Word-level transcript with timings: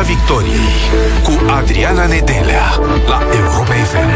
Piața 0.00 0.18
Victoriei 0.18 0.68
cu 1.22 1.50
Adriana 1.50 2.06
Nedelea 2.06 2.62
la 3.06 3.22
Europa 3.34 3.72
FM. 3.72 4.10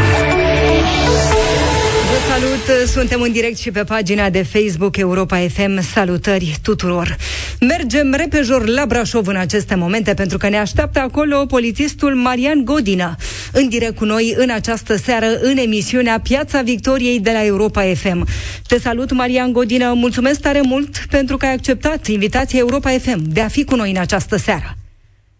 Vă 2.09 2.17
salut, 2.29 2.87
suntem 2.87 3.21
în 3.21 3.31
direct 3.31 3.57
și 3.57 3.71
pe 3.71 3.83
pagina 3.83 4.29
de 4.29 4.43
Facebook 4.43 4.97
Europa 4.97 5.37
FM. 5.37 5.81
Salutări 5.81 6.57
tuturor! 6.61 7.17
Mergem 7.59 8.13
repejor 8.13 8.67
la 8.67 8.85
Brașov 8.85 9.27
în 9.27 9.35
aceste 9.35 9.75
momente 9.75 10.13
pentru 10.13 10.37
că 10.37 10.49
ne 10.49 10.57
așteaptă 10.57 10.99
acolo 10.99 11.45
polițistul 11.45 12.15
Marian 12.15 12.63
Godina 12.63 13.15
în 13.51 13.69
direct 13.69 13.95
cu 13.95 14.05
noi 14.05 14.33
în 14.37 14.49
această 14.49 14.95
seară 14.95 15.27
în 15.41 15.57
emisiunea 15.57 16.19
Piața 16.19 16.61
Victoriei 16.61 17.19
de 17.19 17.31
la 17.31 17.45
Europa 17.45 17.83
FM. 17.95 18.27
Te 18.67 18.79
salut, 18.79 19.11
Marian 19.11 19.51
Godina, 19.51 19.93
mulțumesc 19.93 20.39
tare 20.39 20.61
mult 20.61 21.05
pentru 21.09 21.37
că 21.37 21.45
ai 21.45 21.53
acceptat 21.53 22.07
invitația 22.07 22.59
Europa 22.59 22.89
FM 22.89 23.21
de 23.27 23.41
a 23.41 23.47
fi 23.47 23.63
cu 23.63 23.75
noi 23.75 23.89
în 23.89 23.97
această 23.97 24.37
seară. 24.37 24.77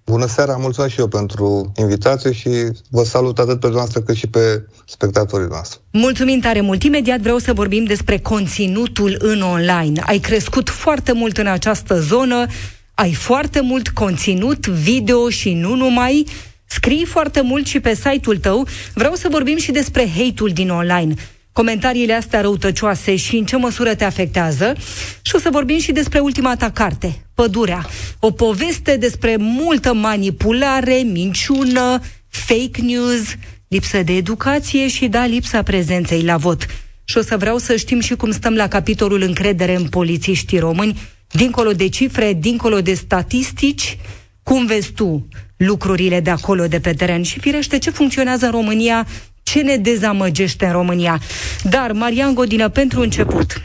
Bună 0.06 0.26
seara, 0.26 0.56
mulțumesc 0.56 0.94
și 0.94 1.00
eu 1.00 1.08
pentru 1.08 1.72
invitație 1.76 2.32
și 2.32 2.50
vă 2.90 3.04
salut 3.04 3.40
atât 3.40 3.60
pe 3.60 3.70
noastră 3.70 4.02
cât 4.02 4.16
și 4.16 4.28
pe 4.28 4.66
spectatorii 4.86 5.48
noastre. 5.48 5.80
Mulțumim 5.92 6.40
tare 6.40 6.62
mult. 6.62 6.84
Imediat 6.84 7.20
vreau 7.20 7.38
să 7.38 7.54
vorbim 7.54 7.84
despre 7.84 8.20
conținutul 8.20 9.16
în 9.20 9.42
online. 9.42 10.02
Ai 10.06 10.20
crescut 10.20 10.70
foarte 10.70 11.12
mult 11.12 11.38
în 11.38 11.48
această 11.48 12.00
zonă, 12.00 12.46
ai 12.94 13.14
foarte 13.14 13.62
mult 13.62 13.90
conținut 13.90 14.68
video 14.68 15.30
și 15.30 15.54
nu 15.54 15.76
numai. 15.76 16.28
Scrii 16.66 17.06
foarte 17.06 17.42
mult 17.42 17.66
și 17.66 17.80
pe 17.80 17.96
site-ul 17.96 18.38
tău. 18.38 18.68
Vreau 18.94 19.14
să 19.14 19.28
vorbim 19.32 19.58
și 19.58 19.72
despre 19.72 20.10
hate-ul 20.18 20.50
din 20.50 20.70
online 20.70 21.16
comentariile 21.56 22.14
astea 22.14 22.42
răutăcioase 22.42 23.16
și 23.16 23.36
în 23.36 23.46
ce 23.46 23.56
măsură 23.58 23.96
te 23.96 24.04
afectează 24.04 24.76
și 25.22 25.36
o 25.36 25.40
să 25.40 25.50
vorbim 25.52 25.80
și 25.80 25.92
despre 25.92 26.20
ultima 26.20 26.56
ta 26.56 26.70
carte, 26.70 27.26
Pădurea. 27.34 27.86
O 28.20 28.32
poveste 28.32 28.98
despre 28.98 29.36
multă 29.40 29.94
manipulare, 29.94 30.94
minciună, 30.94 32.00
fake 32.28 32.82
news, 32.82 33.22
lipsă 33.68 34.04
de 34.04 34.16
educație 34.16 34.88
și, 34.88 35.08
da, 35.08 35.26
lipsa 35.26 35.64
prezenței 35.64 36.22
la 36.22 36.38
vot. 36.38 36.66
Și 37.04 37.18
o 37.18 37.22
să 37.22 37.38
vreau 37.38 37.58
să 37.58 37.76
știm 37.76 38.00
și 38.00 38.16
cum 38.16 38.32
stăm 38.32 38.54
la 38.54 38.68
capitolul 38.68 39.22
încredere 39.22 39.76
în 39.76 39.88
polițiștii 39.88 40.60
români, 40.60 41.00
dincolo 41.32 41.72
de 41.72 41.90
cifre, 41.90 42.34
dincolo 42.34 42.82
de 42.82 42.94
statistici, 42.94 43.98
cum 44.44 44.66
vezi 44.66 44.92
tu 44.92 45.28
lucrurile 45.58 46.20
de 46.20 46.30
acolo, 46.30 46.68
de 46.68 46.80
pe 46.80 46.94
teren 46.94 47.24
și 47.24 47.40
firește 47.40 47.78
ce 47.78 47.90
funcționează 47.90 48.46
în 48.46 48.52
România 48.52 49.08
ce 49.46 49.62
ne 49.62 49.78
dezamăgește 49.78 50.66
în 50.66 50.72
România. 50.72 51.22
Dar, 51.64 51.92
Marian 51.92 52.34
Godină, 52.34 52.70
pentru 52.70 53.02
început, 53.02 53.62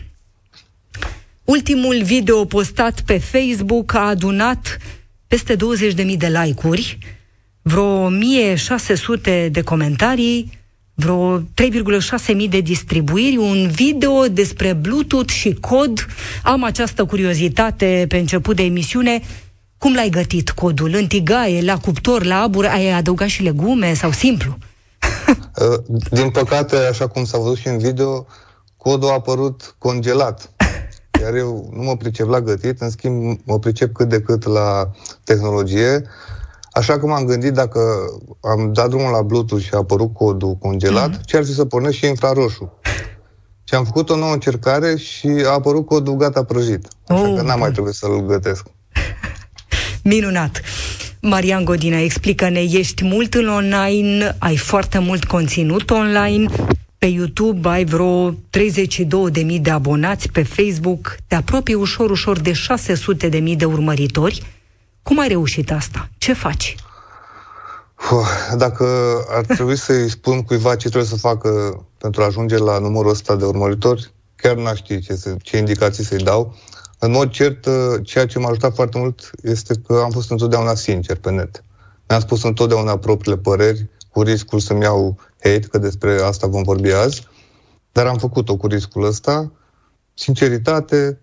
ultimul 1.45 2.03
video 2.03 2.45
postat 2.45 3.01
pe 3.01 3.19
Facebook 3.19 3.95
a 3.95 4.09
adunat 4.09 4.79
peste 5.27 5.57
20.000 5.57 6.17
de 6.17 6.27
like-uri, 6.43 6.99
vreo 7.63 8.05
1600 8.05 9.49
de 9.53 9.61
comentarii, 9.61 10.59
vreo 10.95 11.39
3,6 11.39 11.45
mii 12.35 12.49
de 12.49 12.61
distribuiri, 12.61 13.37
un 13.37 13.69
video 13.69 14.27
despre 14.29 14.73
Bluetooth 14.73 15.33
și 15.33 15.57
cod. 15.61 16.07
Am 16.43 16.65
această 16.65 17.05
curiozitate 17.05 18.05
pe 18.09 18.17
început 18.17 18.57
de 18.57 18.63
emisiune. 18.63 19.21
Cum 19.79 19.95
l-ai 19.95 20.09
gătit 20.09 20.51
codul? 20.51 20.95
În 20.95 21.07
tigaie, 21.07 21.63
la 21.63 21.79
cuptor, 21.79 22.25
la 22.25 22.41
abur? 22.41 22.65
Ai 22.65 22.91
adăugat 22.91 23.29
și 23.29 23.43
legume 23.43 23.95
sau 23.95 24.13
simplu? 24.13 24.59
Uh, 24.59 24.70
din 26.11 26.31
păcate, 26.31 26.77
așa 26.77 27.07
cum 27.07 27.25
s-a 27.25 27.39
văzut 27.39 27.57
și 27.57 27.69
în 27.69 27.79
video, 27.79 28.27
codul 28.77 29.09
a 29.09 29.13
apărut 29.13 29.75
congelat. 29.79 30.51
Iar 31.21 31.35
eu 31.35 31.71
nu 31.73 31.83
mă 31.83 31.97
pricep 31.97 32.29
la 32.29 32.41
gătit, 32.41 32.81
în 32.81 32.91
schimb 32.91 33.39
mă 33.45 33.59
pricep 33.59 33.95
cât 33.95 34.09
de 34.09 34.21
cât 34.21 34.45
la 34.45 34.91
tehnologie. 35.25 36.03
Așa 36.73 36.99
că 36.99 37.07
m-am 37.07 37.25
gândit 37.25 37.53
dacă 37.53 37.81
am 38.41 38.73
dat 38.73 38.89
drumul 38.89 39.11
la 39.11 39.23
Bluetooth 39.23 39.65
și 39.65 39.75
a 39.75 39.77
apărut 39.77 40.15
codul 40.15 40.55
congelat, 40.55 41.17
mm-hmm. 41.17 41.25
ce 41.25 41.37
ar 41.37 41.45
fi 41.45 41.55
să 41.55 41.65
pornesc 41.65 41.97
și 41.97 42.07
infraroșu. 42.07 42.73
Și 43.65 43.75
am 43.75 43.85
făcut 43.85 44.11
o 44.11 44.17
nouă 44.17 44.33
încercare 44.33 44.97
și 44.97 45.27
a 45.47 45.51
apărut 45.51 45.87
codul 45.87 46.17
gata 46.17 46.45
prăjit. 46.45 46.89
Așa 47.07 47.21
oh, 47.21 47.35
că 47.37 47.43
n-am 47.43 47.59
mai 47.59 47.71
trebuit 47.71 47.95
să-l 47.95 48.27
gătesc. 48.27 48.65
Minunat! 50.03 50.61
Marian 51.23 51.65
Godina, 51.65 51.99
explică-ne, 51.99 52.61
ești 52.61 53.05
mult 53.05 53.35
în 53.35 53.49
online, 53.49 54.37
ai 54.39 54.57
foarte 54.57 54.99
mult 54.99 55.25
conținut 55.25 55.91
online, 55.91 56.51
pe 56.99 57.07
YouTube 57.07 57.69
ai 57.69 57.85
vreo 57.85 58.33
32.000 58.33 58.37
de 59.61 59.71
abonați, 59.71 60.29
pe 60.29 60.43
Facebook 60.43 61.17
te 61.27 61.35
apropii 61.35 61.75
ușor, 61.75 62.11
ușor 62.11 62.39
de 62.39 62.53
600.000 62.53 63.57
de 63.57 63.65
urmăritori. 63.65 64.43
Cum 65.03 65.19
ai 65.19 65.29
reușit 65.29 65.73
asta? 65.73 66.09
Ce 66.19 66.33
faci? 66.33 66.77
Dacă 68.57 69.17
ar 69.29 69.45
trebui 69.45 69.77
să-i 69.87 70.11
spun 70.11 70.43
cuiva 70.43 70.71
ce 70.77 70.89
trebuie 70.89 71.11
să 71.11 71.17
facă 71.17 71.81
pentru 71.99 72.23
a 72.23 72.25
ajunge 72.25 72.57
la 72.57 72.79
numărul 72.79 73.11
ăsta 73.11 73.37
de 73.37 73.45
urmăritori, 73.45 74.13
chiar 74.37 74.57
n-aș 74.57 74.77
ști 74.77 75.01
ce, 75.01 75.37
ce 75.43 75.57
indicații 75.57 76.05
să-i 76.05 76.19
dau. 76.19 76.57
În 77.03 77.11
mod 77.11 77.31
cert, 77.31 77.67
uh, 77.67 77.73
ceea 78.03 78.27
ce 78.27 78.39
m-a 78.39 78.49
ajutat 78.49 78.75
foarte 78.75 78.99
mult 78.99 79.31
este 79.43 79.75
că 79.87 80.01
am 80.05 80.11
fost 80.11 80.31
întotdeauna 80.31 80.75
sincer 80.75 81.17
pe 81.17 81.31
net. 81.31 81.65
Mi-am 82.09 82.21
spus 82.21 82.43
întotdeauna 82.43 82.99
propriile 82.99 83.39
păreri, 83.39 83.89
cu 84.09 84.23
riscul 84.23 84.59
să-mi 84.59 84.83
iau 84.83 85.19
hate, 85.43 85.67
că 85.71 85.79
despre 85.79 86.21
asta 86.21 86.47
vom 86.47 86.63
vorbi 86.63 86.91
azi, 86.93 87.27
dar 87.93 88.07
am 88.07 88.17
făcut-o 88.17 88.57
cu 88.57 88.67
riscul 88.67 89.05
ăsta. 89.05 89.53
Sinceritate 90.15 91.21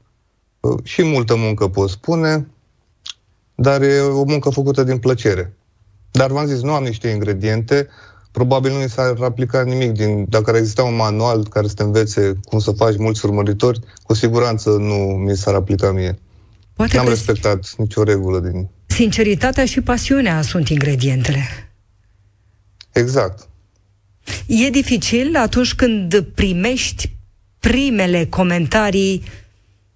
uh, 0.59 0.77
și 0.83 1.03
multă 1.03 1.35
muncă, 1.35 1.67
pot 1.67 1.89
spune, 1.89 2.47
dar 3.55 3.81
e 3.81 3.99
o 3.99 4.23
muncă 4.23 4.49
făcută 4.49 4.83
din 4.83 4.97
plăcere. 4.97 5.57
Dar 6.11 6.31
v-am 6.31 6.45
zis, 6.45 6.61
nu 6.61 6.73
am 6.73 6.83
niște 6.83 7.07
ingrediente, 7.07 7.88
probabil 8.37 8.71
nu 8.71 8.77
mi 8.77 8.89
s-ar 8.89 9.21
aplica 9.21 9.63
nimic 9.63 9.91
din, 9.91 10.25
dacă 10.29 10.49
ar 10.49 10.55
exista 10.55 10.83
un 10.83 10.95
manual 10.95 11.47
care 11.47 11.67
să 11.67 11.73
te 11.73 11.83
învețe 11.83 12.33
cum 12.43 12.59
să 12.59 12.71
faci 12.71 12.97
mulți 12.97 13.25
urmăritori, 13.25 13.79
cu 14.03 14.13
siguranță 14.13 14.69
nu 14.69 14.95
mi 14.95 15.37
s-ar 15.37 15.53
aplica 15.53 15.91
mie. 15.91 16.19
Poate 16.73 16.97
N-am 16.97 17.07
respectat 17.07 17.73
nicio 17.77 18.03
regulă 18.03 18.39
din... 18.39 18.69
Sinceritatea 18.85 19.65
și 19.65 19.81
pasiunea 19.81 20.41
sunt 20.41 20.69
ingredientele. 20.69 21.71
Exact. 22.91 23.47
E 24.47 24.69
dificil 24.69 25.35
atunci 25.35 25.73
când 25.73 26.19
primești 26.19 27.15
primele 27.59 28.25
comentarii 28.25 29.23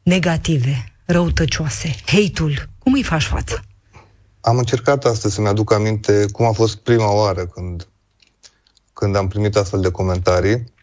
negative, 0.04 0.94
răutăcioase, 1.06 1.96
hate-ul. 2.06 2.70
Cum 2.80 2.94
îi 2.94 3.04
faci 3.04 3.24
față? 3.24 3.62
Am 4.42 4.58
încercat 4.58 5.06
astăzi 5.06 5.34
să-mi 5.34 5.48
aduc 5.48 5.74
aminte 5.74 6.26
cum 6.32 6.46
a 6.46 6.52
fost 6.52 6.76
prima 6.76 7.14
oară 7.14 7.46
când 7.46 7.86
când 9.02 9.16
am 9.16 9.28
primit 9.28 9.56
astfel 9.56 9.82
de 9.82 9.92
comentarii 9.92 10.74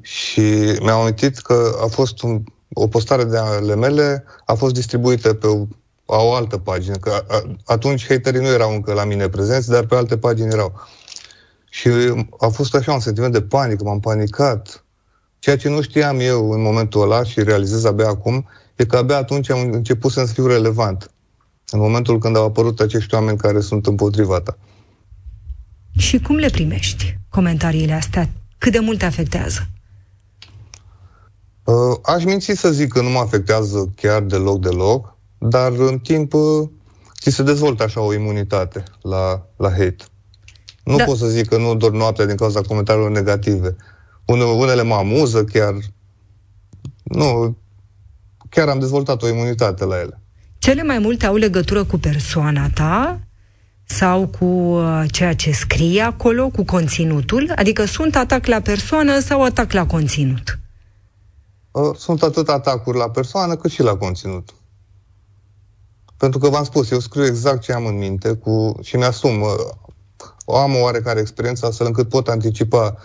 și 0.00 0.40
mi-am 0.80 1.00
amintit 1.00 1.38
că 1.38 1.78
a 1.82 1.86
fost 1.86 2.22
un, 2.22 2.42
o 2.72 2.86
postare 2.86 3.24
de 3.24 3.36
ale 3.36 3.74
mele, 3.74 4.24
a 4.44 4.54
fost 4.54 4.74
distribuită 4.74 5.34
pe 5.34 5.46
o, 5.46 5.66
o 6.04 6.34
altă 6.34 6.58
pagină, 6.58 6.96
că 6.96 7.24
a, 7.28 7.42
atunci 7.64 8.06
haterii 8.06 8.40
nu 8.40 8.46
erau 8.46 8.72
încă 8.72 8.92
la 8.92 9.04
mine 9.04 9.28
prezenți, 9.28 9.70
dar 9.70 9.86
pe 9.86 9.94
alte 9.94 10.18
pagini 10.18 10.52
erau. 10.52 10.72
Și 11.70 11.88
a 12.38 12.48
fost 12.48 12.74
așa 12.74 12.92
un 12.92 13.00
sentiment 13.00 13.32
de 13.32 13.42
panică, 13.42 13.84
m-am 13.84 14.00
panicat. 14.00 14.84
Ceea 15.38 15.56
ce 15.56 15.68
nu 15.68 15.80
știam 15.80 16.20
eu 16.20 16.50
în 16.50 16.62
momentul 16.62 17.02
ăla 17.02 17.24
și 17.24 17.42
realizez 17.42 17.84
abia 17.84 18.08
acum, 18.08 18.48
e 18.76 18.84
că 18.84 18.96
abia 18.96 19.16
atunci 19.16 19.50
am 19.50 19.70
început 19.72 20.12
să 20.12 20.24
fiu 20.24 20.46
relevant. 20.46 21.10
În 21.70 21.80
momentul 21.80 22.18
când 22.18 22.36
au 22.36 22.44
apărut 22.44 22.80
acești 22.80 23.14
oameni 23.14 23.38
care 23.38 23.60
sunt 23.60 23.86
împotriva 23.86 24.40
ta. 24.40 24.56
Și 25.96 26.18
cum 26.18 26.36
le 26.36 26.48
primești, 26.48 27.18
comentariile 27.28 27.92
astea? 27.92 28.30
Cât 28.58 28.72
de 28.72 28.78
mult 28.78 28.98
te 28.98 29.04
afectează? 29.04 29.68
Uh, 31.64 31.96
aș 32.02 32.24
minți 32.24 32.52
să 32.52 32.70
zic 32.70 32.92
că 32.92 33.00
nu 33.00 33.08
mă 33.08 33.18
afectează 33.18 33.92
chiar 33.96 34.22
deloc, 34.22 34.60
deloc, 34.60 35.16
dar 35.38 35.72
în 35.72 35.98
timp 35.98 36.32
uh, 36.32 36.68
ți 37.20 37.30
se 37.30 37.42
dezvoltă 37.42 37.82
așa 37.82 38.00
o 38.00 38.14
imunitate 38.14 38.82
la, 39.02 39.46
la 39.56 39.70
hate. 39.70 40.04
Nu 40.84 40.96
da. 40.96 41.04
pot 41.04 41.16
să 41.16 41.26
zic 41.26 41.48
că 41.48 41.56
nu 41.56 41.74
doar 41.74 41.92
noaptea 41.92 42.26
din 42.26 42.36
cauza 42.36 42.60
comentariilor 42.60 43.10
negative. 43.10 43.76
Une, 44.24 44.42
unele 44.42 44.82
mă 44.82 44.94
amuză 44.94 45.44
chiar. 45.44 45.74
Nu, 47.02 47.56
chiar 48.50 48.68
am 48.68 48.78
dezvoltat 48.78 49.22
o 49.22 49.28
imunitate 49.28 49.84
la 49.84 49.98
ele. 49.98 50.20
Cele 50.58 50.82
mai 50.82 50.98
multe 50.98 51.26
au 51.26 51.36
legătură 51.36 51.84
cu 51.84 51.98
persoana 51.98 52.70
ta 52.70 53.25
sau 53.86 54.26
cu 54.38 54.44
uh, 54.44 55.02
ceea 55.10 55.34
ce 55.34 55.50
scrie 55.50 56.02
acolo, 56.02 56.48
cu 56.48 56.64
conținutul? 56.64 57.52
Adică 57.56 57.84
sunt 57.84 58.16
atac 58.16 58.46
la 58.46 58.60
persoană 58.60 59.18
sau 59.18 59.42
atac 59.42 59.72
la 59.72 59.86
conținut? 59.86 60.58
Uh, 61.70 61.96
sunt 61.96 62.22
atât 62.22 62.48
atacuri 62.48 62.98
la 62.98 63.10
persoană 63.10 63.56
cât 63.56 63.70
și 63.70 63.82
la 63.82 63.96
conținut. 63.96 64.54
Pentru 66.16 66.38
că 66.38 66.48
v-am 66.48 66.64
spus, 66.64 66.90
eu 66.90 66.98
scriu 66.98 67.24
exact 67.24 67.60
ce 67.60 67.72
am 67.72 67.86
în 67.86 67.98
minte 67.98 68.34
cu, 68.34 68.78
și 68.82 68.96
mi-asum. 68.96 69.40
Uh, 69.40 69.50
am 70.46 70.74
o 70.74 70.82
oarecare 70.82 71.20
experiență 71.20 71.66
astfel 71.66 71.86
încât 71.86 72.08
pot 72.08 72.28
anticipa 72.28 72.96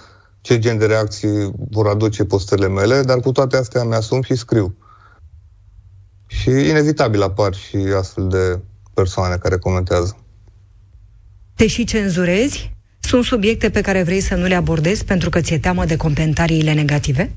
ce 0.42 0.60
gen 0.60 0.78
de 0.78 0.86
reacții 0.86 1.52
vor 1.70 1.88
aduce 1.88 2.26
postările 2.26 2.68
mele, 2.68 3.02
dar 3.02 3.20
cu 3.20 3.32
toate 3.32 3.58
astea 3.58 3.84
mi-asum 3.84 4.22
și 4.22 4.36
scriu. 4.36 4.76
Și 6.28 6.50
inevitabil 6.50 7.22
apar 7.22 7.54
și 7.54 7.76
astfel 7.76 8.28
de 8.28 8.60
persoane 8.94 9.36
care 9.36 9.58
comentează. 9.58 10.16
Te 11.62 11.68
și 11.68 11.84
cenzurezi? 11.84 12.74
Sunt 13.00 13.24
subiecte 13.24 13.70
pe 13.70 13.82
care 13.82 14.04
vrei 14.04 14.20
să 14.20 14.36
nu 14.36 14.46
le 14.46 14.56
abordezi 14.56 15.06
pentru 15.06 15.30
că 15.30 15.42
ți-e 15.42 15.60
teamă 15.60 15.86
de 15.86 15.96
comentariile 15.96 16.74
negative? 16.74 17.32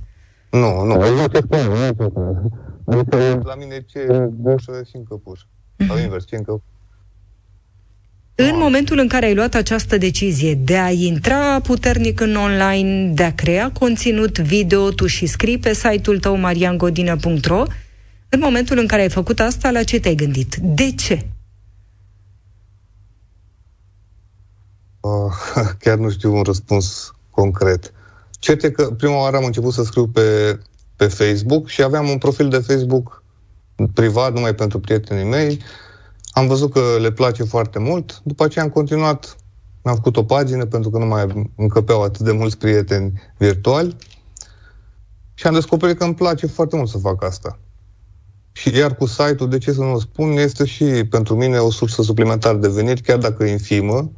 Nu, 0.51 0.85
nu, 0.85 1.15
nu 1.15 1.29
te 1.29 1.39
spun, 1.39 1.59
nu 1.59 1.93
te 1.93 2.05
spun. 2.05 2.51
Adică 2.87 3.43
la 3.45 3.55
mine 3.55 3.85
ce 3.87 4.29
bușă 4.31 4.83
și 4.89 4.97
încă 4.97 5.15
pușă. 5.15 5.47
Sau 5.89 5.99
invers, 5.99 6.27
ce 6.27 6.37
încă 6.37 6.63
în 8.35 8.53
momentul 8.59 8.99
în 8.99 9.09
care 9.09 9.27
ai 9.27 9.35
luat 9.35 9.55
această 9.55 9.97
decizie 9.99 10.55
de 10.55 10.79
a 10.79 10.91
intra 10.91 11.61
puternic 11.61 12.21
în 12.21 12.35
online, 12.37 13.13
de 13.15 13.23
a 13.23 13.35
crea 13.35 13.71
conținut 13.71 14.39
video, 14.39 14.91
tu 14.91 15.07
și 15.07 15.27
scrii 15.27 15.59
pe 15.59 15.75
site-ul 15.75 16.19
tău 16.19 16.37
mariangodină.ro, 16.37 17.63
în 18.29 18.41
momentul 18.43 18.79
în 18.79 18.87
care 18.87 19.03
ai 19.03 19.11
făcut 19.11 19.41
asta, 19.41 19.71
la 19.71 19.83
ce 19.83 20.01
te-ai 20.01 20.15
gândit? 20.15 20.57
De 20.57 20.91
ce? 20.91 21.27
Uh, 25.05 25.33
chiar 25.83 25.99
nu 25.99 26.11
știu 26.11 26.37
un 26.37 26.43
răspuns 26.43 27.13
concret. 27.31 27.93
Cert 28.31 28.63
e 28.63 28.71
că 28.71 28.91
prima 28.91 29.17
oară 29.17 29.37
am 29.37 29.45
început 29.45 29.73
să 29.73 29.83
scriu 29.83 30.07
pe, 30.07 30.59
pe 30.97 31.07
Facebook 31.07 31.69
și 31.69 31.83
aveam 31.83 32.09
un 32.09 32.19
profil 32.19 32.49
de 32.49 32.59
Facebook 32.59 33.23
privat, 33.93 34.33
numai 34.33 34.55
pentru 34.55 34.81
prietenii 34.81 35.25
mei. 35.31 35.63
Am 36.31 36.47
văzut 36.47 36.73
că 36.73 36.81
le 37.01 37.13
place 37.13 37.43
foarte 37.43 37.79
mult. 37.79 38.21
După 38.23 38.45
aceea 38.45 38.65
am 38.65 38.71
continuat, 38.71 39.37
mi-am 39.83 39.97
făcut 39.97 40.17
o 40.17 40.25
pagină 40.25 40.65
pentru 40.65 40.91
că 40.91 40.99
nu 40.99 41.07
mai 41.07 41.53
încăpeau 41.57 42.03
atât 42.03 42.25
de 42.25 42.33
mulți 42.33 42.59
prieteni 42.59 43.23
virtuali. 43.37 43.97
Și 45.35 45.47
am 45.47 45.55
descoperit 45.55 45.99
că 45.99 46.05
îmi 46.05 46.15
place 46.15 46.47
foarte 46.47 46.77
mult 46.77 46.89
să 46.89 46.99
fac 46.99 47.25
asta. 47.25 47.59
Și 48.53 48.77
iar 48.77 48.97
cu 48.97 49.07
site-ul, 49.07 49.49
de 49.49 49.59
ce 49.59 49.73
să 49.73 49.81
nu 49.81 49.93
o 49.93 50.01
spun, 50.01 50.31
este 50.31 50.65
și 50.65 50.85
pentru 50.85 51.37
mine 51.37 51.59
o 51.59 51.71
sursă 51.71 52.03
suplimentară 52.03 52.57
de 52.57 52.69
venit, 52.69 53.01
chiar 53.01 53.19
dacă 53.19 53.45
e 53.45 53.51
infimă, 53.51 54.11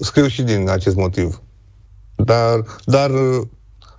scriu 0.00 0.26
și 0.26 0.42
din 0.42 0.68
acest 0.68 0.96
motiv. 0.96 1.42
Dar, 2.16 2.64
dar 2.84 3.10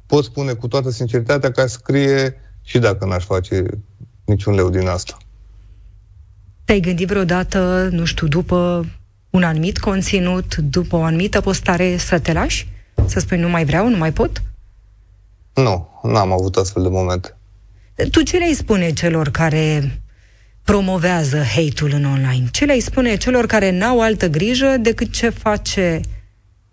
pot 0.06 0.24
spune 0.24 0.54
cu 0.54 0.68
toată 0.68 0.92
sinceritatea 0.92 1.52
că 1.52 1.68
scrie 1.68 2.36
și 2.62 2.80
dacă 2.80 3.06
n-aș 3.06 3.26
face 3.26 3.66
niciun 4.26 4.54
leu 4.54 4.70
din 4.70 4.88
asta. 4.88 5.18
Te-ai 6.66 6.80
gândit 6.80 7.08
vreodată, 7.08 7.90
nu 7.92 8.06
știu, 8.06 8.28
după 8.28 8.86
un 9.30 9.44
anumit 9.44 9.80
conținut, 9.80 10.56
după 10.56 10.96
o 10.96 11.04
anumită 11.04 11.42
postare, 11.42 11.98
să 11.98 12.20
te 12.20 12.34
lași? 12.34 12.68
Să 13.06 13.20
spui, 13.20 13.38
nu 13.38 13.50
mai 13.50 13.66
vreau, 13.66 13.90
nu 13.90 13.98
mai 13.98 14.14
pot? 14.14 14.42
Nu, 15.54 16.00
n-am 16.04 16.32
avut 16.32 16.56
astfel 16.56 16.84
de 16.84 16.90
momente. 16.90 17.38
Tu 18.12 18.22
ce 18.22 18.38
le-ai 18.38 18.54
spune 18.54 18.94
celor 18.94 19.30
care 19.30 19.92
promovează 20.64 21.38
hate-ul 21.38 21.92
în 21.94 22.06
online? 22.06 22.48
Ce 22.52 22.66
le-ai 22.66 22.80
spune 22.80 23.16
celor 23.16 23.46
care 23.46 23.72
n-au 23.72 24.02
altă 24.02 24.28
grijă 24.28 24.78
decât 24.80 25.12
ce 25.12 25.30
face 25.30 26.02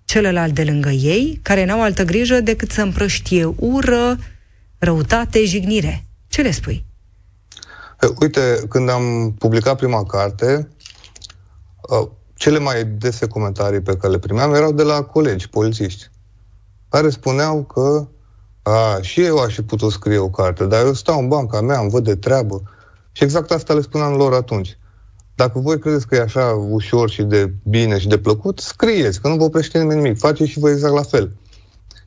celălalt 0.04 0.54
de 0.54 0.64
lângă 0.64 0.88
ei, 0.88 1.40
care 1.42 1.64
n-au 1.64 1.82
altă 1.82 2.04
grijă 2.04 2.40
decât 2.40 2.70
să 2.70 2.82
împrăștie 2.82 3.44
ură, 3.56 4.16
răutate, 4.78 5.44
jignire? 5.44 6.04
Ce 6.28 6.42
le 6.42 6.50
spui? 6.50 6.84
Uite, 8.20 8.62
când 8.68 8.88
am 8.88 9.34
publicat 9.38 9.76
prima 9.76 10.04
carte, 10.04 10.68
cele 12.34 12.58
mai 12.58 12.84
dese 12.84 13.26
comentarii 13.26 13.80
pe 13.80 13.96
care 13.96 14.12
le 14.12 14.18
primeam 14.18 14.54
erau 14.54 14.72
de 14.72 14.82
la 14.82 15.02
colegi 15.02 15.48
polițiști, 15.48 16.10
care 16.88 17.10
spuneau 17.10 17.62
că 17.62 18.08
a, 18.62 18.98
și 19.00 19.24
eu 19.24 19.38
aș 19.38 19.54
fi 19.54 19.62
putut 19.62 19.92
scrie 19.92 20.18
o 20.18 20.28
carte, 20.28 20.64
dar 20.64 20.84
eu 20.84 20.92
stau 20.92 21.18
în 21.18 21.28
banca 21.28 21.60
mea, 21.60 21.80
îmi 21.80 21.90
văd 21.90 22.04
de 22.04 22.16
treabă. 22.16 22.62
Și 23.12 23.24
exact 23.24 23.50
asta 23.50 23.74
le 23.74 23.80
spuneam 23.80 24.12
lor 24.12 24.34
atunci. 24.34 24.78
Dacă 25.34 25.58
voi 25.58 25.78
credeți 25.78 26.06
că 26.06 26.14
e 26.14 26.20
așa 26.20 26.66
ușor 26.70 27.10
și 27.10 27.22
de 27.22 27.52
bine 27.62 27.98
și 27.98 28.08
de 28.08 28.18
plăcut, 28.18 28.58
scrieți, 28.58 29.20
că 29.20 29.28
nu 29.28 29.36
vă 29.36 29.44
oprește 29.44 29.78
nimeni 29.78 30.00
nimic. 30.02 30.18
Faceți 30.18 30.50
și 30.50 30.58
voi 30.58 30.72
exact 30.72 30.94
la 30.94 31.02
fel. 31.02 31.32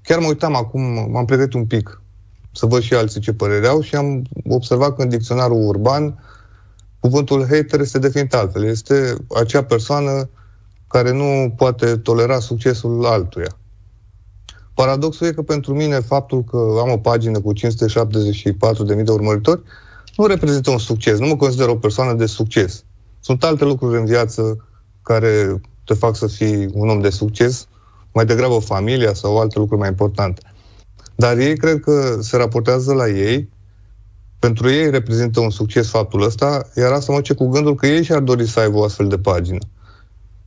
Chiar 0.04 0.20
mă 0.20 0.28
uitam 0.28 0.56
acum, 0.56 1.12
m-am 1.12 1.26
pregătit 1.26 1.54
un 1.54 1.66
pic 1.66 2.02
să 2.52 2.66
văd 2.66 2.82
și 2.82 2.94
alții 2.94 3.22
ce 3.22 3.34
părere 3.34 3.68
au 3.68 3.82
și 3.82 3.96
am 3.96 4.22
observat 4.50 4.96
că 4.96 5.02
în 5.02 5.10
dicționarul 5.10 5.68
urban 5.68 6.24
cuvântul 7.00 7.46
hater 7.50 7.80
este 7.80 8.00
definit 8.00 8.34
altfel. 8.34 8.64
Este 8.64 9.16
acea 9.36 9.64
persoană 9.64 10.30
care 10.88 11.12
nu 11.12 11.54
poate 11.56 11.98
tolera 11.98 12.40
succesul 12.40 13.06
altuia. 13.06 13.58
Paradoxul 14.74 15.28
e 15.28 15.32
că 15.32 15.42
pentru 15.42 15.74
mine 15.74 16.00
faptul 16.00 16.44
că 16.44 16.58
am 16.82 16.92
o 16.92 16.98
pagină 16.98 17.40
cu 17.40 17.54
574.000 17.54 19.04
de 19.04 19.12
urmăritori 19.12 19.62
nu 20.15 20.25
reprezintă 20.25 20.69
un 20.69 20.77
succes. 20.77 21.19
Nu 21.19 21.27
mă 21.27 21.36
consider 21.36 21.68
o 21.68 21.75
persoană 21.75 22.13
de 22.13 22.25
succes. 22.25 22.83
Sunt 23.19 23.44
alte 23.44 23.63
lucruri 23.63 23.98
în 23.98 24.06
viață 24.06 24.68
care 25.01 25.62
te 25.86 25.94
fac 25.94 26.15
să 26.15 26.27
fii 26.27 26.69
un 26.74 26.89
om 26.89 27.01
de 27.01 27.10
succes, 27.10 27.68
mai 28.13 28.25
degrabă 28.25 28.60
familia 28.60 29.13
sau 29.13 29.39
alte 29.39 29.60
lucruri 29.60 29.80
mai 29.80 29.89
importante. 29.89 30.42
Dar 31.15 31.38
ei 31.38 31.57
cred 31.57 31.80
că 31.80 32.18
se 32.21 32.38
raportează 32.38 32.94
la 32.94 33.07
ei, 33.07 33.50
pentru 34.39 34.69
ei 34.69 34.89
reprezintă 34.89 35.39
un 35.39 35.50
succes 35.50 35.89
faptul 35.89 36.21
ăsta, 36.21 36.69
iar 36.75 36.92
asta 36.92 37.13
mă 37.13 37.21
ce 37.21 37.33
cu 37.33 37.48
gândul 37.48 37.75
că 37.75 37.88
ei 37.88 38.04
și-ar 38.04 38.21
dori 38.21 38.48
să 38.48 38.60
aibă 38.60 38.77
o 38.77 38.83
astfel 38.83 39.07
de 39.07 39.18
pagină. 39.18 39.60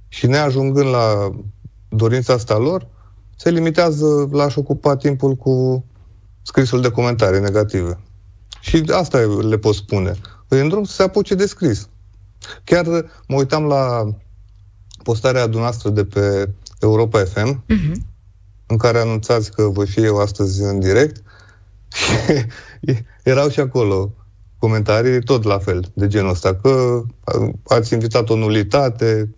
Și 0.09 0.27
neajungând 0.27 0.89
la 0.89 1.31
dorința 1.89 2.33
asta 2.33 2.59
lor, 2.59 2.87
se 3.37 3.51
limitează 3.51 4.29
la 4.33 4.45
a-și 4.45 4.59
ocupa 4.59 4.97
timpul 4.97 5.35
cu 5.35 5.85
scrisul 6.43 6.81
de 6.81 6.91
comentarii 6.91 7.41
negative. 7.41 7.99
Și 8.69 8.83
asta 8.93 9.19
le 9.49 9.59
pot 9.59 9.75
spune. 9.75 10.15
Îi 10.49 10.61
îndrum 10.61 10.85
să 10.85 10.93
se 10.93 11.03
apuce 11.03 11.35
de 11.35 11.47
scris. 11.47 11.89
Chiar 12.65 12.87
mă 13.29 13.37
uitam 13.37 13.65
la 13.65 14.15
postarea 15.03 15.43
dumneavoastră 15.43 15.91
de 15.91 16.05
pe 16.05 16.51
Europa 16.81 17.25
FM, 17.25 17.63
uh-huh. 17.63 17.67
Mhm. 17.67 18.07
în 18.67 18.77
care 18.77 18.99
anunțați 18.99 19.53
că 19.53 19.63
voi 19.63 19.87
fi 19.87 20.05
eu 20.05 20.21
astăzi 20.21 20.63
în 20.63 20.81
direct 20.81 21.23
și 21.93 22.13
erau 23.23 23.49
și 23.49 23.61
acolo 23.61 24.15
comentarii 24.59 25.23
tot 25.23 25.43
la 25.43 25.59
fel, 25.59 25.91
de 25.95 26.07
genul 26.07 26.31
ăsta, 26.31 26.55
că 26.55 27.03
ați 27.67 27.93
invitat 27.93 28.29
o 28.29 28.37
nulitate, 28.37 29.35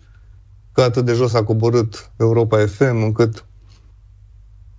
că 0.71 0.81
atât 0.81 1.05
de 1.05 1.13
jos 1.13 1.33
a 1.33 1.43
coborât 1.43 2.11
Europa 2.17 2.65
FM, 2.65 3.01
încât 3.01 3.45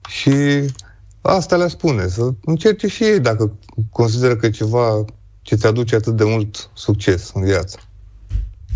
și 0.08 0.64
asta 1.20 1.56
le 1.56 1.68
spune, 1.68 2.08
să 2.08 2.30
încerce 2.44 2.86
și 2.86 3.04
ei 3.04 3.20
dacă 3.20 3.58
consideră 3.90 4.36
că 4.36 4.46
e 4.46 4.50
ceva 4.50 5.04
ce 5.42 5.54
ți 5.54 5.66
aduce 5.66 5.94
atât 5.94 6.16
de 6.16 6.24
mult 6.24 6.70
succes 6.74 7.30
în 7.34 7.44
viață. 7.44 7.78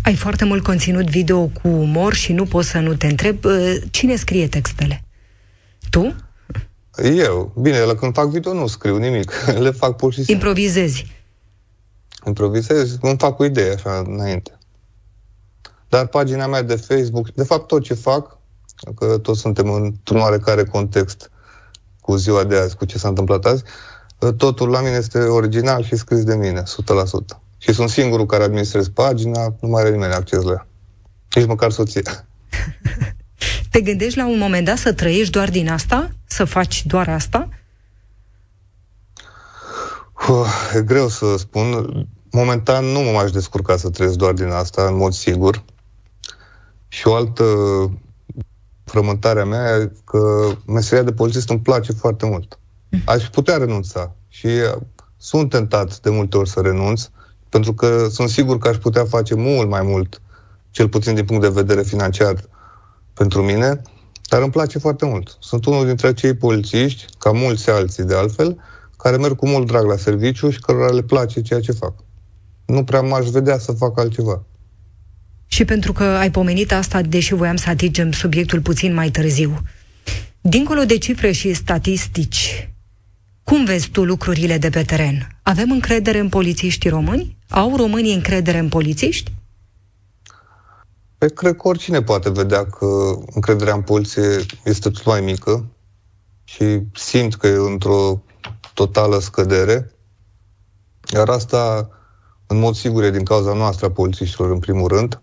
Ai 0.03 0.15
foarte 0.15 0.45
mult 0.45 0.63
conținut 0.63 1.09
video 1.09 1.45
cu 1.47 1.67
umor 1.67 2.13
și 2.13 2.33
nu 2.33 2.45
poți 2.45 2.69
să 2.69 2.79
nu 2.79 2.95
te 2.95 3.07
întreb 3.07 3.45
uh, 3.45 3.75
cine 3.91 4.15
scrie 4.15 4.47
textele? 4.47 5.03
Tu? 5.89 6.15
Eu. 7.03 7.53
Bine, 7.61 7.79
la 7.79 7.95
când 7.95 8.13
fac 8.13 8.29
video 8.29 8.53
nu 8.53 8.67
scriu 8.67 8.97
nimic. 8.97 9.31
Le 9.59 9.71
fac 9.71 9.95
pur 9.95 10.13
și 10.13 10.23
simplu. 10.23 10.33
Improvizezi? 10.33 11.13
Improvizez, 12.25 12.97
îmi 13.01 13.17
fac 13.17 13.39
o 13.39 13.45
idee 13.45 13.73
așa 13.73 14.03
înainte. 14.07 14.57
Dar 15.89 16.07
pagina 16.07 16.47
mea 16.47 16.61
de 16.61 16.75
Facebook, 16.75 17.31
de 17.31 17.43
fapt 17.43 17.67
tot 17.67 17.83
ce 17.83 17.93
fac, 17.93 18.37
că 18.95 19.17
toți 19.17 19.39
suntem 19.39 19.69
într-un 19.69 20.19
oarecare 20.19 20.63
context 20.63 21.31
cu 22.05 22.15
ziua 22.15 22.43
de 22.43 22.57
azi, 22.57 22.75
cu 22.75 22.85
ce 22.85 22.97
s-a 22.97 23.07
întâmplat 23.07 23.45
azi, 23.45 23.63
totul 24.37 24.69
la 24.69 24.81
mine 24.81 24.95
este 24.95 25.19
original 25.19 25.83
și 25.83 25.95
scris 25.95 26.23
de 26.23 26.35
mine, 26.35 26.61
100%. 26.61 26.63
Și 27.57 27.73
sunt 27.73 27.89
singurul 27.89 28.25
care 28.25 28.43
administrez 28.43 28.87
pagina, 28.87 29.55
nu 29.59 29.67
mai 29.67 29.81
are 29.81 29.91
nimeni 29.91 30.13
acces 30.13 30.43
la 30.43 30.51
ea. 30.51 30.67
Nici 31.35 31.45
măcar 31.45 31.71
soția. 31.71 32.01
Te 33.71 33.81
gândești 33.81 34.17
la 34.17 34.27
un 34.27 34.37
moment 34.37 34.65
dat 34.65 34.77
să 34.77 34.93
trăiești 34.93 35.31
doar 35.31 35.49
din 35.49 35.69
asta? 35.69 36.11
Să 36.25 36.43
faci 36.43 36.85
doar 36.85 37.09
asta? 37.09 37.49
Uh, 40.27 40.73
e 40.75 40.81
greu 40.81 41.07
să 41.07 41.35
spun. 41.37 41.89
Momentan 42.31 42.85
nu 42.85 42.99
mă 42.99 43.11
mai 43.11 43.23
aș 43.23 43.31
descurca 43.31 43.77
să 43.77 43.89
trăiesc 43.89 44.15
doar 44.15 44.33
din 44.33 44.49
asta, 44.49 44.87
în 44.87 44.95
mod 44.95 45.13
sigur. 45.13 45.63
Și 46.87 47.07
o 47.07 47.13
altă 47.13 47.43
frământarea 48.85 49.45
mea 49.45 49.91
că 50.03 50.51
meseria 50.67 51.03
de 51.03 51.11
polițist 51.11 51.49
îmi 51.49 51.59
place 51.59 51.91
foarte 51.91 52.25
mult. 52.25 52.59
Aș 53.05 53.29
putea 53.29 53.57
renunța 53.57 54.15
și 54.27 54.47
sunt 55.17 55.49
tentat 55.49 55.99
de 55.99 56.09
multe 56.09 56.37
ori 56.37 56.49
să 56.49 56.59
renunț, 56.59 57.09
pentru 57.49 57.73
că 57.73 58.07
sunt 58.09 58.29
sigur 58.29 58.57
că 58.57 58.67
aș 58.67 58.77
putea 58.77 59.05
face 59.05 59.35
mult 59.35 59.69
mai 59.69 59.81
mult, 59.81 60.21
cel 60.71 60.89
puțin 60.89 61.15
din 61.15 61.25
punct 61.25 61.41
de 61.41 61.49
vedere 61.49 61.81
financiar, 61.81 62.43
pentru 63.13 63.41
mine, 63.41 63.81
dar 64.29 64.41
îmi 64.41 64.51
place 64.51 64.79
foarte 64.79 65.05
mult. 65.05 65.37
Sunt 65.39 65.65
unul 65.65 65.85
dintre 65.85 66.13
cei 66.13 66.33
polițiști, 66.33 67.05
ca 67.17 67.31
mulți 67.31 67.69
alții 67.69 68.03
de 68.03 68.15
altfel, 68.15 68.57
care 68.97 69.17
merg 69.17 69.35
cu 69.35 69.47
mult 69.47 69.67
drag 69.67 69.85
la 69.85 69.95
serviciu 69.95 70.49
și 70.49 70.59
cărora 70.59 70.91
le 70.91 71.01
place 71.01 71.41
ceea 71.41 71.59
ce 71.59 71.71
fac. 71.71 71.93
Nu 72.65 72.83
prea 72.83 73.01
m-aș 73.01 73.27
vedea 73.29 73.57
să 73.57 73.71
fac 73.71 73.99
altceva. 73.99 74.43
Și 75.55 75.65
pentru 75.65 75.93
că 75.93 76.03
ai 76.03 76.31
pomenit 76.31 76.71
asta, 76.71 77.01
deși 77.01 77.33
voiam 77.33 77.55
să 77.55 77.69
atingem 77.69 78.11
subiectul 78.11 78.61
puțin 78.61 78.93
mai 78.93 79.09
târziu, 79.09 79.61
dincolo 80.41 80.83
de 80.83 80.97
cifre 80.97 81.31
și 81.31 81.53
statistici, 81.53 82.69
cum 83.43 83.65
vezi 83.65 83.89
tu 83.89 84.03
lucrurile 84.03 84.57
de 84.57 84.69
pe 84.69 84.83
teren? 84.83 85.39
Avem 85.43 85.71
încredere 85.71 86.19
în 86.19 86.29
polițiștii 86.29 86.89
români? 86.89 87.37
Au 87.49 87.75
românii 87.75 88.13
încredere 88.13 88.57
în 88.57 88.69
polițiști? 88.69 89.31
Păi 91.17 91.31
cred 91.31 91.55
că 91.55 91.67
oricine 91.67 92.01
poate 92.01 92.29
vedea 92.29 92.65
că 92.65 93.19
încrederea 93.33 93.73
în 93.73 93.81
poliție 93.81 94.45
este 94.63 94.89
tot 94.89 95.05
mai 95.05 95.21
mică 95.21 95.65
și 96.43 96.79
simt 96.93 97.35
că 97.35 97.47
e 97.47 97.55
într-o 97.55 98.23
totală 98.73 99.19
scădere. 99.19 99.91
Iar 101.13 101.29
asta, 101.29 101.89
în 102.47 102.59
mod 102.59 102.75
sigur, 102.75 103.03
e 103.03 103.11
din 103.11 103.23
cauza 103.23 103.53
noastră 103.53 103.85
a 103.85 103.91
polițiștilor, 103.91 104.51
în 104.51 104.59
primul 104.59 104.87
rând. 104.87 105.19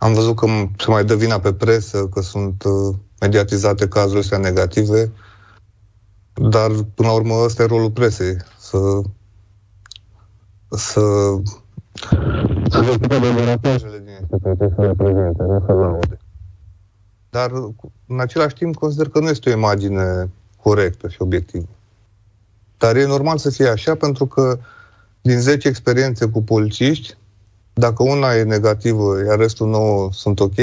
Am 0.00 0.14
văzut 0.14 0.36
că 0.36 0.46
se 0.78 0.90
mai 0.90 1.04
dă 1.04 1.16
vina 1.16 1.38
pe 1.40 1.52
presă, 1.52 2.06
că 2.06 2.20
sunt 2.20 2.62
uh, 2.62 2.96
mediatizate 3.20 3.88
cazurile 3.88 4.20
astea 4.20 4.38
negative, 4.38 5.12
dar, 6.32 6.70
până 6.94 7.08
la 7.08 7.14
urmă, 7.14 7.34
ăsta 7.34 7.62
e 7.62 7.66
rolul 7.66 7.90
presei, 7.90 8.36
să 8.58 9.00
să 10.70 11.00
să 12.70 12.82
se 12.82 12.90
ocupe 12.90 13.18
de 13.18 13.26
avantajele 13.26 14.02
din 14.04 14.16
instituție, 14.20 14.72
să 14.74 14.80
le 14.80 14.94
prezinte, 14.96 15.42
nu 15.42 15.62
să 15.66 15.72
laude. 15.72 16.18
Dar, 17.30 17.50
în 18.06 18.20
același 18.20 18.54
timp, 18.54 18.74
consider 18.74 19.08
că 19.08 19.20
nu 19.20 19.28
este 19.28 19.50
o 19.50 19.52
imagine 19.52 20.30
corectă 20.56 21.08
și 21.08 21.22
obiectivă. 21.22 21.68
Dar 22.78 22.96
e 22.96 23.06
normal 23.06 23.38
să 23.38 23.50
fie 23.50 23.68
așa, 23.68 23.94
pentru 23.94 24.26
că 24.26 24.58
din 25.20 25.40
10 25.40 25.68
experiențe 25.68 26.26
cu 26.26 26.42
polițiști, 26.42 27.16
dacă 27.72 28.02
una 28.02 28.34
e 28.34 28.42
negativă, 28.42 29.24
iar 29.26 29.38
restul 29.38 29.68
9 29.68 30.08
sunt 30.12 30.40
ok, 30.40 30.56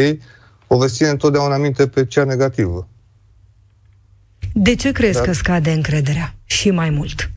o 0.68 0.78
veți 0.78 0.94
ține 0.94 1.10
întotdeauna 1.10 1.58
minte 1.58 1.88
pe 1.88 2.06
cea 2.06 2.24
negativă. 2.24 2.88
De 4.54 4.76
ce 4.76 4.92
crezi 4.92 5.18
Dar... 5.18 5.26
că 5.26 5.32
scade 5.32 5.72
încrederea 5.72 6.36
și 6.46 6.72
mai 6.72 6.90
mult? 6.90 7.32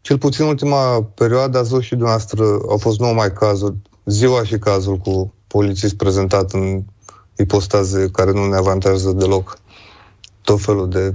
Cel 0.00 0.18
puțin 0.18 0.44
în 0.44 0.50
ultima 0.50 1.02
perioadă 1.02 1.58
ați 1.58 1.68
văzut 1.68 1.84
și 1.84 1.90
dumneavoastră, 1.90 2.44
au 2.44 2.76
fost 2.78 2.98
numai 3.00 3.32
cazuri, 3.32 3.76
ziua 4.04 4.44
și 4.44 4.58
cazul 4.58 4.96
cu 4.96 5.34
polițist 5.46 5.94
prezentat 5.94 6.52
în 6.52 6.84
ipostaze 7.36 8.08
care 8.10 8.32
nu 8.32 8.48
ne 8.48 8.56
avantajează 8.56 9.12
deloc. 9.12 9.58
Tot 10.42 10.60
felul 10.60 10.88
de... 10.88 11.14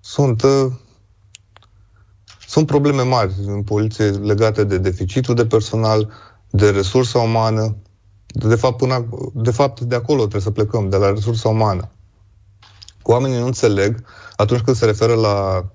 Sunt, 0.00 0.42
uh, 0.42 0.72
sunt 2.56 2.68
probleme 2.68 3.02
mari 3.02 3.32
în 3.46 3.62
poliție 3.62 4.04
legate 4.04 4.64
de 4.64 4.78
deficitul 4.78 5.34
de 5.34 5.46
personal, 5.46 6.12
de 6.50 6.70
resursa 6.70 7.18
umană. 7.18 7.76
De 8.26 8.54
fapt, 8.54 8.76
până, 8.76 9.08
de 9.34 9.50
fapt, 9.50 9.80
de 9.80 9.94
acolo 9.94 10.20
trebuie 10.20 10.40
să 10.40 10.50
plecăm, 10.50 10.88
de 10.88 10.96
la 10.96 11.10
resursa 11.10 11.48
umană. 11.48 11.90
Oamenii 13.02 13.38
nu 13.38 13.46
înțeleg 13.46 14.04
atunci 14.36 14.60
când 14.60 14.76
se 14.76 14.84
referă 14.84 15.14
la 15.14 15.66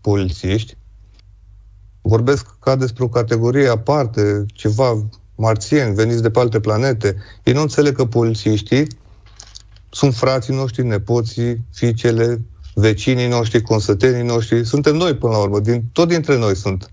polițiști, 0.00 0.76
vorbesc 2.00 2.46
ca 2.60 2.76
despre 2.76 3.04
o 3.04 3.08
categorie 3.08 3.68
aparte, 3.68 4.44
ceva 4.46 5.04
marțieni, 5.34 5.94
veniți 5.94 6.22
de 6.22 6.30
pe 6.30 6.38
alte 6.38 6.60
planete. 6.60 7.16
Ei 7.44 7.52
nu 7.52 7.60
înțeleg 7.60 7.96
că 7.96 8.06
polițiștii 8.06 8.86
sunt 9.90 10.14
frații 10.14 10.54
noștri, 10.54 10.84
nepoții, 10.84 11.64
fiicele, 11.72 12.40
vecinii 12.78 13.28
noștri, 13.28 13.62
consătenii 13.62 14.26
noștri. 14.26 14.64
Suntem 14.64 14.96
noi, 14.96 15.14
până 15.14 15.32
la 15.32 15.38
urmă. 15.38 15.60
Din, 15.60 15.84
tot 15.92 16.08
dintre 16.08 16.38
noi 16.38 16.56
sunt. 16.56 16.90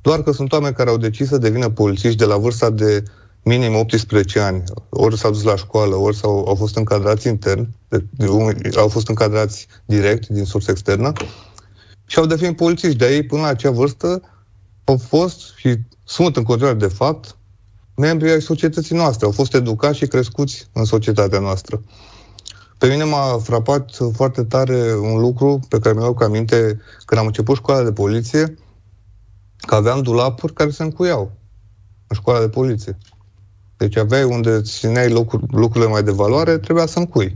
Doar 0.00 0.22
că 0.22 0.32
sunt 0.32 0.52
oameni 0.52 0.74
care 0.74 0.90
au 0.90 0.96
decis 0.96 1.28
să 1.28 1.38
devină 1.38 1.68
polițiști 1.68 2.18
de 2.18 2.24
la 2.24 2.36
vârsta 2.36 2.70
de 2.70 3.02
minim 3.42 3.74
18 3.74 4.40
ani, 4.40 4.62
ori 4.88 5.18
s-au 5.18 5.30
dus 5.30 5.42
la 5.42 5.56
școală, 5.56 5.94
ori 5.94 6.16
s-au, 6.16 6.44
au 6.48 6.54
fost 6.54 6.76
încadrați 6.76 7.26
intern, 7.28 7.68
de, 7.88 8.04
de, 8.10 8.26
au 8.76 8.88
fost 8.88 9.08
încadrați 9.08 9.66
direct 9.84 10.26
din 10.26 10.44
sursă 10.44 10.70
externă 10.70 11.12
și 12.06 12.18
au 12.18 12.26
devenit 12.26 12.56
polițiști. 12.56 12.96
De 12.96 13.14
ei, 13.14 13.22
până 13.22 13.40
la 13.40 13.48
acea 13.48 13.70
vârstă, 13.70 14.22
au 14.84 14.96
fost 14.96 15.40
și 15.56 15.74
sunt 16.04 16.36
în 16.36 16.42
continuare, 16.42 16.78
de 16.78 16.86
fapt, 16.86 17.36
membri 17.96 18.30
ai 18.30 18.42
societății 18.42 18.96
noastre. 18.96 19.26
Au 19.26 19.32
fost 19.32 19.54
educați 19.54 19.98
și 19.98 20.06
crescuți 20.06 20.68
în 20.72 20.84
societatea 20.84 21.38
noastră. 21.38 21.82
Pe 22.78 22.86
mine 22.88 23.04
m-a 23.04 23.38
frapat 23.38 23.90
foarte 24.12 24.44
tare 24.44 24.94
un 24.94 25.20
lucru 25.20 25.60
pe 25.68 25.78
care 25.78 25.94
mi-au 25.94 26.16
aminte 26.20 26.80
când 27.04 27.20
am 27.20 27.26
început 27.26 27.56
școala 27.56 27.82
de 27.82 27.92
poliție, 27.92 28.54
că 29.56 29.74
aveam 29.74 30.02
dulapuri 30.02 30.52
care 30.52 30.70
se 30.70 30.82
încuiau 30.82 31.32
în 32.06 32.16
școala 32.16 32.40
de 32.40 32.48
poliție. 32.48 32.96
Deci 33.76 33.96
aveai 33.96 34.24
unde 34.24 34.60
țineai 34.60 35.10
locuri, 35.10 35.44
lucrurile 35.50 35.90
mai 35.90 36.02
de 36.02 36.10
valoare, 36.10 36.58
trebuia 36.58 36.86
să 36.86 36.98
încui. 36.98 37.34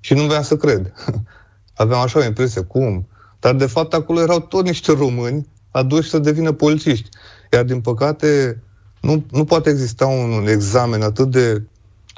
Și 0.00 0.14
nu 0.14 0.22
voiam 0.26 0.42
să 0.42 0.56
cred. 0.56 0.92
Aveam 1.74 2.00
așa 2.00 2.18
o 2.18 2.24
impresie, 2.24 2.62
cum? 2.62 3.08
Dar 3.40 3.54
de 3.54 3.66
fapt 3.66 3.94
acolo 3.94 4.20
erau 4.20 4.40
tot 4.40 4.64
niște 4.64 4.92
români 4.92 5.48
aduși 5.70 6.10
să 6.10 6.18
devină 6.18 6.52
polițiști. 6.52 7.08
Iar 7.52 7.64
din 7.64 7.80
păcate 7.80 8.62
nu, 9.00 9.24
nu 9.30 9.44
poate 9.44 9.70
exista 9.70 10.06
un 10.06 10.46
examen 10.46 11.02
atât 11.02 11.30
de 11.30 11.62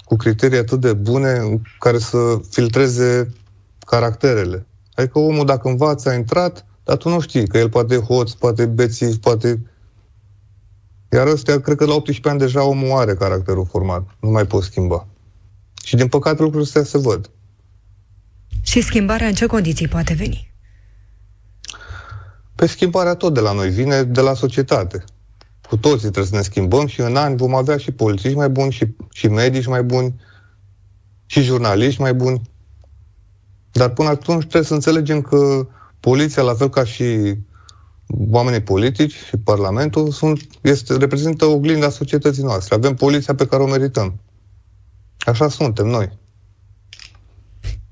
cu 0.07 0.17
criterii 0.17 0.59
atât 0.59 0.81
de 0.81 0.93
bune 0.93 1.61
care 1.79 1.99
să 1.99 2.41
filtreze 2.51 3.33
caracterele. 3.87 4.67
Adică 4.95 5.19
omul 5.19 5.47
dacă 5.47 5.69
învață 5.69 6.09
a 6.09 6.15
intrat, 6.15 6.67
dar 6.85 6.97
tu 6.97 7.09
nu 7.09 7.21
știi 7.21 7.49
că 7.49 7.59
el 7.59 7.69
poate 7.69 7.97
hoț, 7.97 8.31
poate 8.31 8.67
beții, 8.67 9.19
poate 9.19 9.61
iar 11.13 11.27
ăstea, 11.27 11.61
cred 11.61 11.77
că 11.77 11.85
la 11.85 11.95
18 11.95 12.29
ani 12.29 12.39
deja 12.39 12.65
omul 12.65 12.99
are 12.99 13.15
caracterul 13.15 13.67
format. 13.67 14.09
Nu 14.21 14.31
mai 14.31 14.47
pot 14.47 14.63
schimba. 14.63 15.07
Și 15.85 15.97
din 15.97 16.09
păcate 16.09 16.43
lucrurile 16.43 16.69
astea 16.69 16.83
se 16.83 16.99
văd. 16.99 17.31
Și 18.63 18.81
schimbarea 18.81 19.27
în 19.27 19.35
ce 19.35 19.47
condiții 19.47 19.89
poate 19.89 20.15
veni? 20.15 20.55
Pe 22.55 22.67
schimbarea 22.67 23.15
tot 23.15 23.35
de 23.35 23.41
la 23.41 23.53
noi 23.53 23.71
vine 23.71 24.03
de 24.03 24.21
la 24.21 24.35
societate. 24.35 25.05
Cu 25.69 25.77
toții 25.77 26.11
trebuie 26.11 26.25
să 26.25 26.35
ne 26.35 26.43
schimbăm 26.43 26.87
și 26.87 27.01
în 27.01 27.17
ani 27.17 27.37
vom 27.37 27.55
avea 27.55 27.77
și 27.77 27.91
polițiști 27.93 28.37
mai 28.37 28.49
buni, 28.49 28.73
și, 28.73 28.97
și 29.13 29.29
medici 29.29 29.67
mai 29.67 29.83
buni, 29.83 30.21
și 31.27 31.43
jurnaliști 31.43 32.01
mai 32.01 32.15
buni. 32.15 32.43
Dar 33.73 33.91
până 33.91 34.09
atunci 34.09 34.41
trebuie 34.41 34.63
să 34.63 34.75
înțelegem 34.75 35.21
că 35.21 35.67
poliția, 36.01 36.43
la 36.43 36.55
fel 36.55 36.69
ca 36.69 36.85
și 36.85 37.37
oamenii 38.31 38.63
politici 38.63 39.15
și 39.15 39.37
Parlamentul 39.37 40.11
sunt, 40.11 40.41
este, 40.61 40.97
reprezintă 40.97 41.45
oglinda 41.45 41.89
societății 41.89 42.43
noastre. 42.43 42.75
Avem 42.75 42.95
poliția 42.95 43.35
pe 43.35 43.47
care 43.47 43.63
o 43.63 43.67
merităm. 43.67 44.21
Așa 45.19 45.49
suntem 45.49 45.87
noi. 45.87 46.19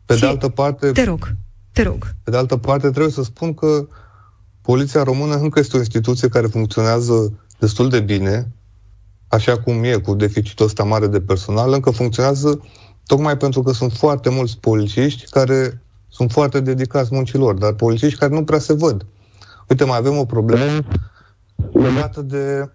Pe 0.05 0.17
de 0.17 0.27
altă 0.27 0.49
parte... 0.49 0.93
Te 0.93 1.05
rog, 1.05 1.35
te 1.73 1.83
rog. 1.83 2.15
Pe 2.23 2.31
de 2.31 2.37
altă 2.37 2.57
parte, 2.57 2.91
trebuie 2.91 3.13
să 3.13 3.23
spun 3.23 3.55
că 3.55 3.87
Poliția 4.65 5.03
Română 5.03 5.35
încă 5.35 5.59
este 5.59 5.77
o 5.77 5.79
instituție 5.79 6.29
care 6.29 6.47
funcționează 6.47 7.33
destul 7.65 7.89
de 7.89 8.01
bine, 8.01 8.53
așa 9.29 9.59
cum 9.59 9.85
e, 9.85 9.97
cu 9.97 10.15
deficitul 10.15 10.67
ăsta 10.67 10.83
mare 10.83 11.07
de 11.07 11.21
personal, 11.21 11.73
încă 11.73 11.91
funcționează 11.91 12.61
tocmai 13.07 13.37
pentru 13.37 13.63
că 13.63 13.73
sunt 13.73 13.93
foarte 13.93 14.29
mulți 14.29 14.59
polițiști 14.59 15.31
care 15.31 15.83
sunt 16.09 16.33
foarte 16.33 16.61
dedicați 16.61 17.15
muncilor, 17.15 17.55
dar 17.55 17.73
polițiști 17.73 18.19
care 18.19 18.35
nu 18.35 18.45
prea 18.45 18.59
se 18.59 18.73
văd. 18.73 19.07
Uite, 19.69 19.85
mai 19.85 19.97
avem 19.97 20.17
o 20.17 20.25
problemă 20.25 20.85
legată 21.73 22.23
de, 22.23 22.71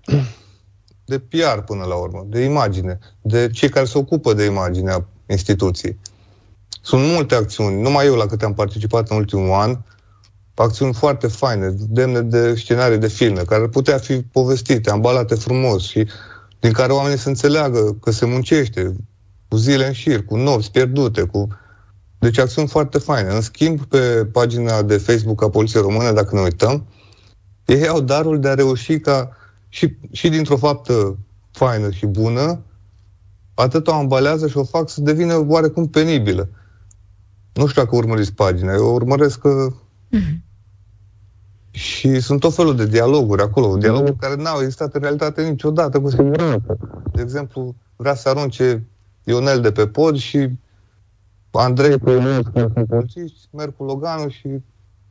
de 1.06 1.20
PR 1.20 1.60
până 1.66 1.84
la 1.84 1.96
urmă, 1.96 2.26
de 2.28 2.44
imagine, 2.44 3.00
de 3.22 3.50
cei 3.54 3.70
care 3.70 3.86
se 3.86 3.98
ocupă 3.98 4.34
de 4.34 4.46
imaginea 4.46 5.08
instituției. 5.26 6.00
Sunt 6.82 7.04
multe 7.04 7.36
acțiuni, 7.36 7.82
numai 7.82 8.06
eu 8.06 8.16
la 8.16 8.26
câte 8.26 8.46
am 8.46 8.54
participat 8.54 9.10
în 9.10 9.18
ultimul 9.18 9.52
an, 9.52 9.78
acțiuni 10.62 10.94
foarte 10.94 11.28
faine, 11.28 11.74
demne 11.90 12.22
de 12.22 12.56
scenarii 12.56 12.98
de 12.98 13.08
filme, 13.08 13.42
care 13.42 13.62
ar 13.62 13.68
putea 13.68 13.98
fi 13.98 14.22
povestite, 14.22 14.90
ambalate 14.90 15.36
frumos 15.36 15.84
și 15.84 16.08
din 16.60 16.72
care 16.72 16.92
oamenii 16.92 17.18
să 17.18 17.28
înțeleagă 17.28 17.98
că 18.02 18.12
se 18.12 18.26
muncește 18.26 18.96
cu 19.48 19.58
zile 19.58 19.88
în 19.88 19.94
șir, 19.94 20.26
cu 20.26 20.36
nopți 20.36 20.72
pierdute, 20.72 21.22
cu 21.22 21.48
deci 22.20 22.38
acțiuni 22.38 22.68
foarte 22.68 22.98
faine. 22.98 23.30
În 23.30 23.42
schimb, 23.42 23.84
pe 23.86 24.26
pagina 24.32 24.82
de 24.82 24.98
Facebook 24.98 25.44
a 25.44 25.50
Poliției 25.50 25.82
Române, 25.82 26.12
dacă 26.12 26.36
ne 26.36 26.42
uităm, 26.42 26.88
ei 27.66 27.88
au 27.88 28.02
darul 28.02 28.40
de 28.40 28.48
a 28.48 28.54
reuși 28.54 29.00
ca 29.00 29.30
și, 29.70 29.96
și 30.12 30.30
dintr-o 30.30 30.58
faptă 30.58 31.18
faină 31.52 31.92
și 31.92 32.06
bună, 32.06 32.62
atât 33.54 33.88
o 33.88 33.94
ambalează 33.94 34.48
și 34.48 34.58
o 34.58 34.64
fac 34.64 34.90
să 34.90 35.02
devină 35.02 35.46
oarecum 35.48 35.88
penibilă. 35.88 36.50
Nu 37.54 37.68
știu 37.68 37.84
dacă 37.84 37.96
urmăriți 37.96 38.34
pagina, 38.34 38.74
eu 38.74 38.94
urmăresc 38.94 39.40
că... 39.40 39.68
Mm-hmm. 40.16 40.49
Și 41.72 42.20
sunt 42.20 42.40
tot 42.40 42.56
felul 42.56 42.76
de 42.76 42.86
dialoguri 42.86 43.42
acolo, 43.42 43.78
dialoguri 43.78 44.14
mm-hmm. 44.14 44.20
care 44.20 44.36
n-au 44.36 44.62
existat 44.62 44.94
în 44.94 45.02
realitate 45.02 45.44
niciodată, 45.44 46.00
cu 46.00 46.10
siguranță. 46.10 46.78
De 47.14 47.22
exemplu, 47.22 47.76
vrea 47.96 48.16
să 48.16 48.30
arunce 48.30 48.88
Ionel 49.24 49.62
de 49.62 49.72
pe 49.72 49.88
pod 49.88 50.18
și 50.18 50.50
Andrei 51.52 52.00
cu 52.00 52.10
Ionuț, 52.10 52.46
care 52.54 52.70
sunt 52.74 52.88
polițiști, 52.88 53.48
merg 53.52 53.74
cu 53.78 53.84
Loganul 53.84 54.30
și 54.30 54.48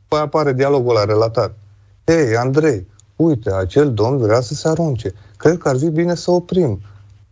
păi 0.07 0.19
apare 0.19 0.53
dialogul 0.53 0.95
ăla 0.95 1.05
relatat. 1.05 1.57
Hei, 2.05 2.35
Andrei, 2.35 2.87
uite, 3.15 3.53
acel 3.53 3.93
domn 3.93 4.17
vrea 4.17 4.41
să 4.41 4.53
se 4.53 4.67
arunce. 4.67 5.13
Cred 5.37 5.57
că 5.57 5.69
ar 5.69 5.77
fi 5.77 5.89
bine 5.89 6.15
să 6.15 6.31
oprim. 6.31 6.81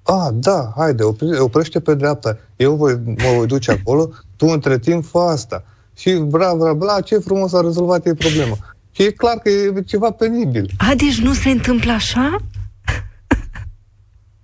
A, 0.03 0.31
da, 0.33 0.73
haide, 0.75 1.03
opri, 1.03 1.39
oprește 1.39 1.79
pe 1.79 1.93
dreapta. 1.95 2.37
Eu 2.55 2.75
voi, 2.75 3.01
mă 3.05 3.35
voi 3.35 3.45
duce 3.45 3.71
acolo, 3.71 4.09
tu 4.35 4.45
între 4.45 4.79
timp 4.79 5.05
fă 5.05 5.17
asta. 5.17 5.63
Și 5.95 6.13
bla, 6.13 6.53
bla, 6.53 6.73
bla, 6.73 7.01
ce 7.01 7.17
frumos 7.17 7.53
a 7.53 7.61
rezolvat 7.61 8.05
ei 8.05 8.13
problema. 8.13 8.57
Și 8.97 9.03
e 9.03 9.11
clar 9.11 9.37
că 9.37 9.49
e 9.49 9.81
ceva 9.81 10.11
penibil. 10.11 10.71
A, 10.77 10.93
deci 10.95 11.19
nu 11.19 11.33
se 11.33 11.49
întâmplă 11.49 11.91
așa? 11.91 12.37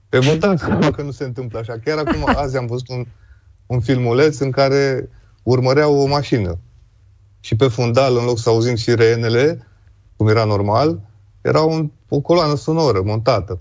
E 0.09 0.19
vă 0.19 0.35
dați 0.35 0.63
seama 0.63 0.91
că 0.91 1.01
nu 1.01 1.11
se 1.11 1.23
întâmplă 1.23 1.59
așa. 1.59 1.79
Chiar 1.83 1.97
acum, 1.97 2.23
azi 2.41 2.57
am 2.57 2.65
văzut 2.65 2.89
un, 2.89 3.05
un 3.65 3.79
filmuleț 3.79 4.39
în 4.39 4.51
care 4.51 5.09
urmăreau 5.43 5.95
o 5.95 6.05
mașină. 6.05 6.57
Și 7.39 7.55
pe 7.55 7.67
fundal, 7.67 8.17
în 8.17 8.25
loc 8.25 8.39
să 8.39 8.49
auzim 8.49 8.75
sirenele, 8.75 9.67
cum 10.15 10.27
era 10.27 10.43
normal, 10.43 10.99
era 11.41 11.61
un, 11.61 11.91
o 12.09 12.19
coloană 12.19 12.55
sonoră 12.55 13.01
montată. 13.01 13.59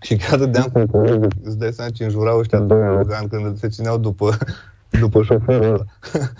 Și 0.00 0.16
chiar 0.16 0.38
dădeam 0.38 0.68
cu 0.72 0.86
colegul, 0.86 1.32
îți 1.42 1.58
dai 1.58 1.72
seama 1.72 1.90
ce 1.90 2.04
înjurau 2.04 2.38
ăștia 2.38 2.58
doi 2.58 2.86
Logan 2.86 3.28
când 3.28 3.58
se 3.58 3.68
țineau 3.68 3.98
după, 3.98 4.38
după 5.00 5.22
șoferul 5.22 5.64
ăla. 5.64 5.84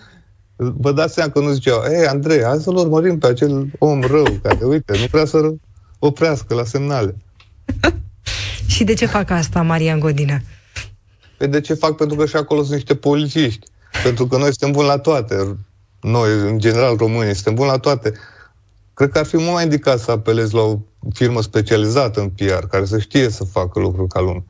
Vă 0.76 0.92
dați 0.92 1.14
seama 1.14 1.31
că 1.31 1.40
nu 1.40 1.50
ziceau, 1.50 1.83
ei, 1.90 2.07
Andrei, 2.07 2.42
hai 2.42 2.59
să-l 2.59 2.76
urmărim 2.76 3.19
pe 3.19 3.26
acel 3.26 3.71
om 3.78 4.00
rău, 4.00 4.26
care, 4.42 4.64
uite, 4.64 4.99
nu 4.99 5.07
vrea 5.11 5.25
să 5.25 5.52
oprească 5.99 6.54
la 6.54 6.64
semnale. 6.64 7.16
și 8.66 8.85
de 8.85 8.95
ce 8.95 9.07
fac 9.07 9.31
asta, 9.31 9.62
Marian 9.62 9.99
Godină? 9.99 10.40
Păi 11.38 11.49
de 11.49 11.61
ce 11.61 11.75
fac? 11.75 11.97
Pentru 11.97 12.16
că 12.16 12.26
și 12.26 12.37
acolo 12.37 12.61
sunt 12.61 12.75
niște 12.75 12.95
polițiști. 12.95 13.66
Pentru 14.02 14.26
că 14.26 14.37
noi 14.37 14.49
suntem 14.49 14.71
buni 14.71 14.87
la 14.87 14.99
toate. 14.99 15.57
Noi, 16.00 16.33
în 16.33 16.59
general, 16.59 16.97
românii, 16.97 17.35
suntem 17.35 17.54
buni 17.54 17.69
la 17.69 17.78
toate. 17.78 18.12
Cred 18.95 19.11
că 19.11 19.19
ar 19.19 19.25
fi 19.25 19.37
mult 19.37 19.52
mai 19.52 19.62
indicat 19.62 19.99
să 19.99 20.11
apelezi 20.11 20.54
la 20.54 20.61
o 20.61 20.78
firmă 21.12 21.42
specializată 21.42 22.21
în 22.21 22.28
PR, 22.28 22.66
care 22.66 22.85
să 22.85 22.99
știe 22.99 23.28
să 23.28 23.45
facă 23.45 23.81
lucruri 23.81 24.09
ca 24.09 24.21
lumea. 24.21 24.45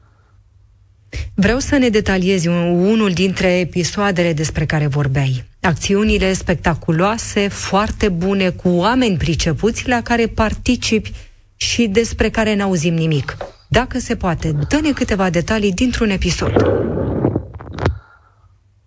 Vreau 1.34 1.58
să 1.58 1.76
ne 1.76 1.88
detaliezi 1.88 2.48
unul 2.48 3.10
dintre 3.12 3.58
episoadele 3.58 4.32
despre 4.32 4.66
care 4.66 4.86
vorbeai. 4.86 5.44
Acțiunile 5.60 6.32
spectaculoase, 6.32 7.48
foarte 7.48 8.08
bune, 8.08 8.50
cu 8.50 8.68
oameni 8.68 9.16
pricepuți 9.16 9.88
la 9.88 10.02
care 10.02 10.26
participi 10.26 11.12
și 11.56 11.86
despre 11.86 12.30
care 12.30 12.54
n-auzim 12.54 12.94
nimic. 12.94 13.36
Dacă 13.68 13.98
se 13.98 14.16
poate, 14.16 14.52
dă-ne 14.68 14.92
câteva 14.92 15.30
detalii 15.30 15.72
dintr-un 15.72 16.10
episod. 16.10 16.52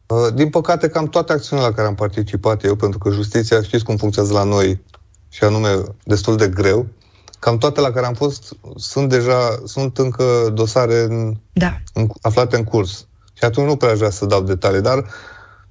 Uh, 0.08 0.34
din 0.34 0.50
păcate, 0.50 0.88
cam 0.89 1.08
toate 1.08 1.34
acțiunile 1.34 1.67
la 1.67 1.74
care 1.74 1.88
am 1.88 1.96
participat 1.96 2.63
eu, 2.63 2.75
pentru 2.75 2.98
că 2.98 3.10
justiția 3.12 3.62
știți 3.62 3.84
cum 3.84 3.98
funcționează 3.98 4.38
la 4.38 4.44
noi, 4.44 4.82
și 5.29 5.44
anume 5.44 5.70
destul 6.03 6.38
de 6.38 6.48
greu, 6.48 6.88
cam 7.46 7.58
toate 7.58 7.82
la 7.82 7.92
care 7.92 8.06
am 8.06 8.14
fost 8.14 8.56
sunt 8.75 9.10
deja, 9.10 9.62
sunt 9.66 9.98
încă 9.98 10.24
dosare 10.54 11.00
în, 11.00 11.38
da. 11.54 11.82
în, 11.94 12.08
aflate 12.22 12.56
în 12.56 12.64
curs. 12.64 13.08
Și 13.34 13.44
atunci 13.44 13.68
nu 13.68 13.75
prea 13.75 13.92
aș 13.92 13.98
vrea 13.98 14.10
să 14.10 14.25
dau 14.25 14.42
detalii, 14.42 14.82
dar 14.82 15.06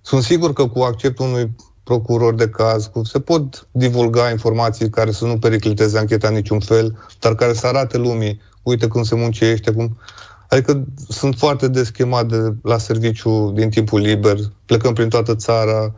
sunt 0.01 0.23
sigur 0.23 0.53
că 0.53 0.67
cu 0.67 0.81
acceptul 0.81 1.27
unui 1.27 1.57
procuror 1.85 2.35
de 2.35 2.49
caz, 2.49 2.87
cu, 2.87 3.05
se 3.05 3.21
pot 3.21 3.69
divulga 3.71 4.31
informații 4.31 4.91
care 4.91 5.11
să 5.11 5.25
nu 5.25 5.39
pericliteze 5.39 5.99
ancheta 5.99 6.29
în 6.29 6.35
niciun 6.35 6.61
fel, 6.61 6.99
dar 7.19 7.35
care 7.35 7.53
să 7.53 7.67
arate 7.67 7.97
lumii, 7.97 8.41
uite 8.63 8.87
cum 8.87 9.03
se 9.03 9.15
muncește, 9.15 9.73
cum... 9.73 9.99
Adică 10.49 10.85
sunt 11.09 11.35
foarte 11.35 11.69
deschemat 11.69 12.27
de, 12.27 12.55
la 12.63 12.79
serviciu 12.79 13.53
din 13.55 13.71
timpul 13.71 14.01
liber, 14.01 14.37
plecăm 14.67 14.93
prin 14.93 15.09
toată 15.09 15.35
țara, 15.35 15.95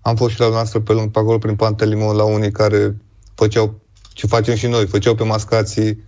am 0.00 0.16
fost 0.16 0.34
și 0.34 0.40
la 0.40 0.48
noastră 0.48 0.80
pe 0.80 0.92
lângă, 0.92 1.10
pe 1.10 1.18
acolo, 1.18 1.38
prin 1.38 1.56
Pantelimon, 1.56 2.16
la 2.16 2.24
unii 2.24 2.50
care 2.50 2.96
făceau 3.34 3.84
ce 4.16 4.26
facem 4.26 4.54
și 4.54 4.66
noi, 4.66 4.86
făceau 4.86 5.14
pe 5.14 5.24
mascații 5.24 6.04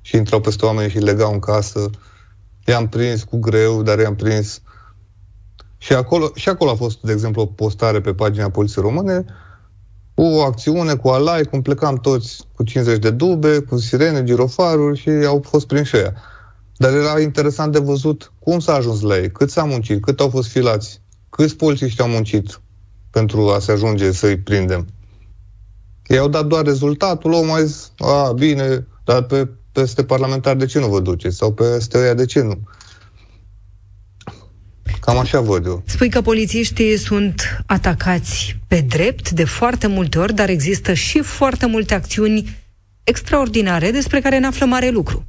și 0.00 0.16
intrau 0.16 0.40
peste 0.40 0.64
oameni 0.64 0.90
și 0.90 0.98
legau 0.98 1.32
în 1.32 1.38
casă. 1.38 1.90
I-am 2.66 2.88
prins 2.88 3.22
cu 3.22 3.38
greu, 3.38 3.82
dar 3.82 3.98
i-am 3.98 4.14
prins. 4.14 4.60
Și 5.78 5.92
acolo, 5.92 6.30
și 6.34 6.48
acolo 6.48 6.70
a 6.70 6.74
fost, 6.74 7.00
de 7.00 7.12
exemplu, 7.12 7.42
o 7.42 7.46
postare 7.46 8.00
pe 8.00 8.14
pagina 8.14 8.50
Poliției 8.50 8.84
Române, 8.84 9.24
o 10.14 10.42
acțiune 10.42 10.94
cu 10.94 11.08
alai, 11.08 11.42
cum 11.42 11.62
plecam 11.62 11.96
toți 11.96 12.42
cu 12.52 12.62
50 12.62 12.98
de 12.98 13.10
dube, 13.10 13.60
cu 13.60 13.76
sirene, 13.76 14.24
girofaruri 14.24 14.98
și 14.98 15.08
au 15.08 15.42
fost 15.44 15.66
prinși 15.66 15.96
ăia. 15.96 16.14
Dar 16.76 16.92
era 16.92 17.20
interesant 17.20 17.72
de 17.72 17.78
văzut 17.78 18.32
cum 18.38 18.58
s-a 18.58 18.74
ajuns 18.74 19.00
la 19.00 19.18
ei, 19.18 19.30
cât 19.30 19.50
s-a 19.50 19.64
muncit, 19.64 20.02
cât 20.02 20.20
au 20.20 20.28
fost 20.28 20.48
filați, 20.48 21.00
câți 21.30 21.56
polițiști 21.56 22.00
au 22.00 22.08
muncit 22.08 22.60
pentru 23.10 23.50
a 23.50 23.58
se 23.58 23.72
ajunge 23.72 24.12
să-i 24.12 24.38
prindem. 24.38 24.86
Ei 26.06 26.18
au 26.18 26.28
dat 26.28 26.46
doar 26.46 26.64
rezultatul, 26.64 27.32
omul 27.32 27.58
a 27.58 27.62
zis, 27.62 27.92
a, 27.98 28.32
bine, 28.32 28.86
dar 29.04 29.22
pe 29.22 29.48
peste 29.72 30.04
parlamentar 30.04 30.56
de 30.56 30.66
ce 30.66 30.78
nu 30.78 30.88
vă 30.88 31.00
duceți? 31.00 31.36
Sau 31.36 31.52
peste 31.52 31.98
ăia 31.98 32.14
de 32.14 32.24
ce 32.24 32.40
nu? 32.40 32.58
Cam 35.00 35.18
așa 35.18 35.40
văd 35.40 35.66
eu. 35.66 35.82
Spui 35.86 36.08
că 36.08 36.20
polițiștii 36.20 36.96
sunt 36.96 37.62
atacați 37.66 38.58
pe 38.66 38.80
drept 38.80 39.30
de 39.30 39.44
foarte 39.44 39.86
multe 39.86 40.18
ori, 40.18 40.34
dar 40.34 40.48
există 40.48 40.92
și 40.92 41.20
foarte 41.20 41.66
multe 41.66 41.94
acțiuni 41.94 42.62
extraordinare 43.04 43.90
despre 43.90 44.20
care 44.20 44.38
ne 44.38 44.46
află 44.46 44.66
mare 44.66 44.88
lucru. 44.88 45.24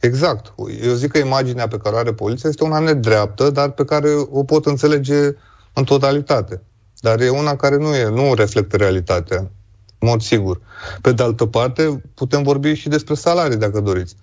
Exact. 0.00 0.54
Eu 0.82 0.92
zic 0.92 1.10
că 1.10 1.18
imaginea 1.18 1.68
pe 1.68 1.76
care 1.76 1.94
o 1.94 1.98
are 1.98 2.12
poliția 2.12 2.48
este 2.48 2.64
una 2.64 2.78
nedreaptă, 2.78 3.50
dar 3.50 3.70
pe 3.70 3.84
care 3.84 4.08
o 4.30 4.44
pot 4.44 4.66
înțelege 4.66 5.34
în 5.72 5.84
totalitate. 5.84 6.62
Dar 7.00 7.20
e 7.20 7.28
una 7.28 7.56
care 7.56 7.76
nu 7.76 7.94
e, 7.94 8.08
nu 8.08 8.34
reflectă 8.34 8.76
realitatea, 8.76 9.50
în 10.04 10.10
mod 10.10 10.22
sigur. 10.22 10.60
Pe 11.00 11.12
de 11.12 11.22
altă 11.22 11.46
parte, 11.46 12.02
putem 12.14 12.42
vorbi 12.42 12.74
și 12.74 12.88
despre 12.88 13.14
salarii, 13.14 13.56
dacă 13.56 13.80
doriți. 13.80 14.16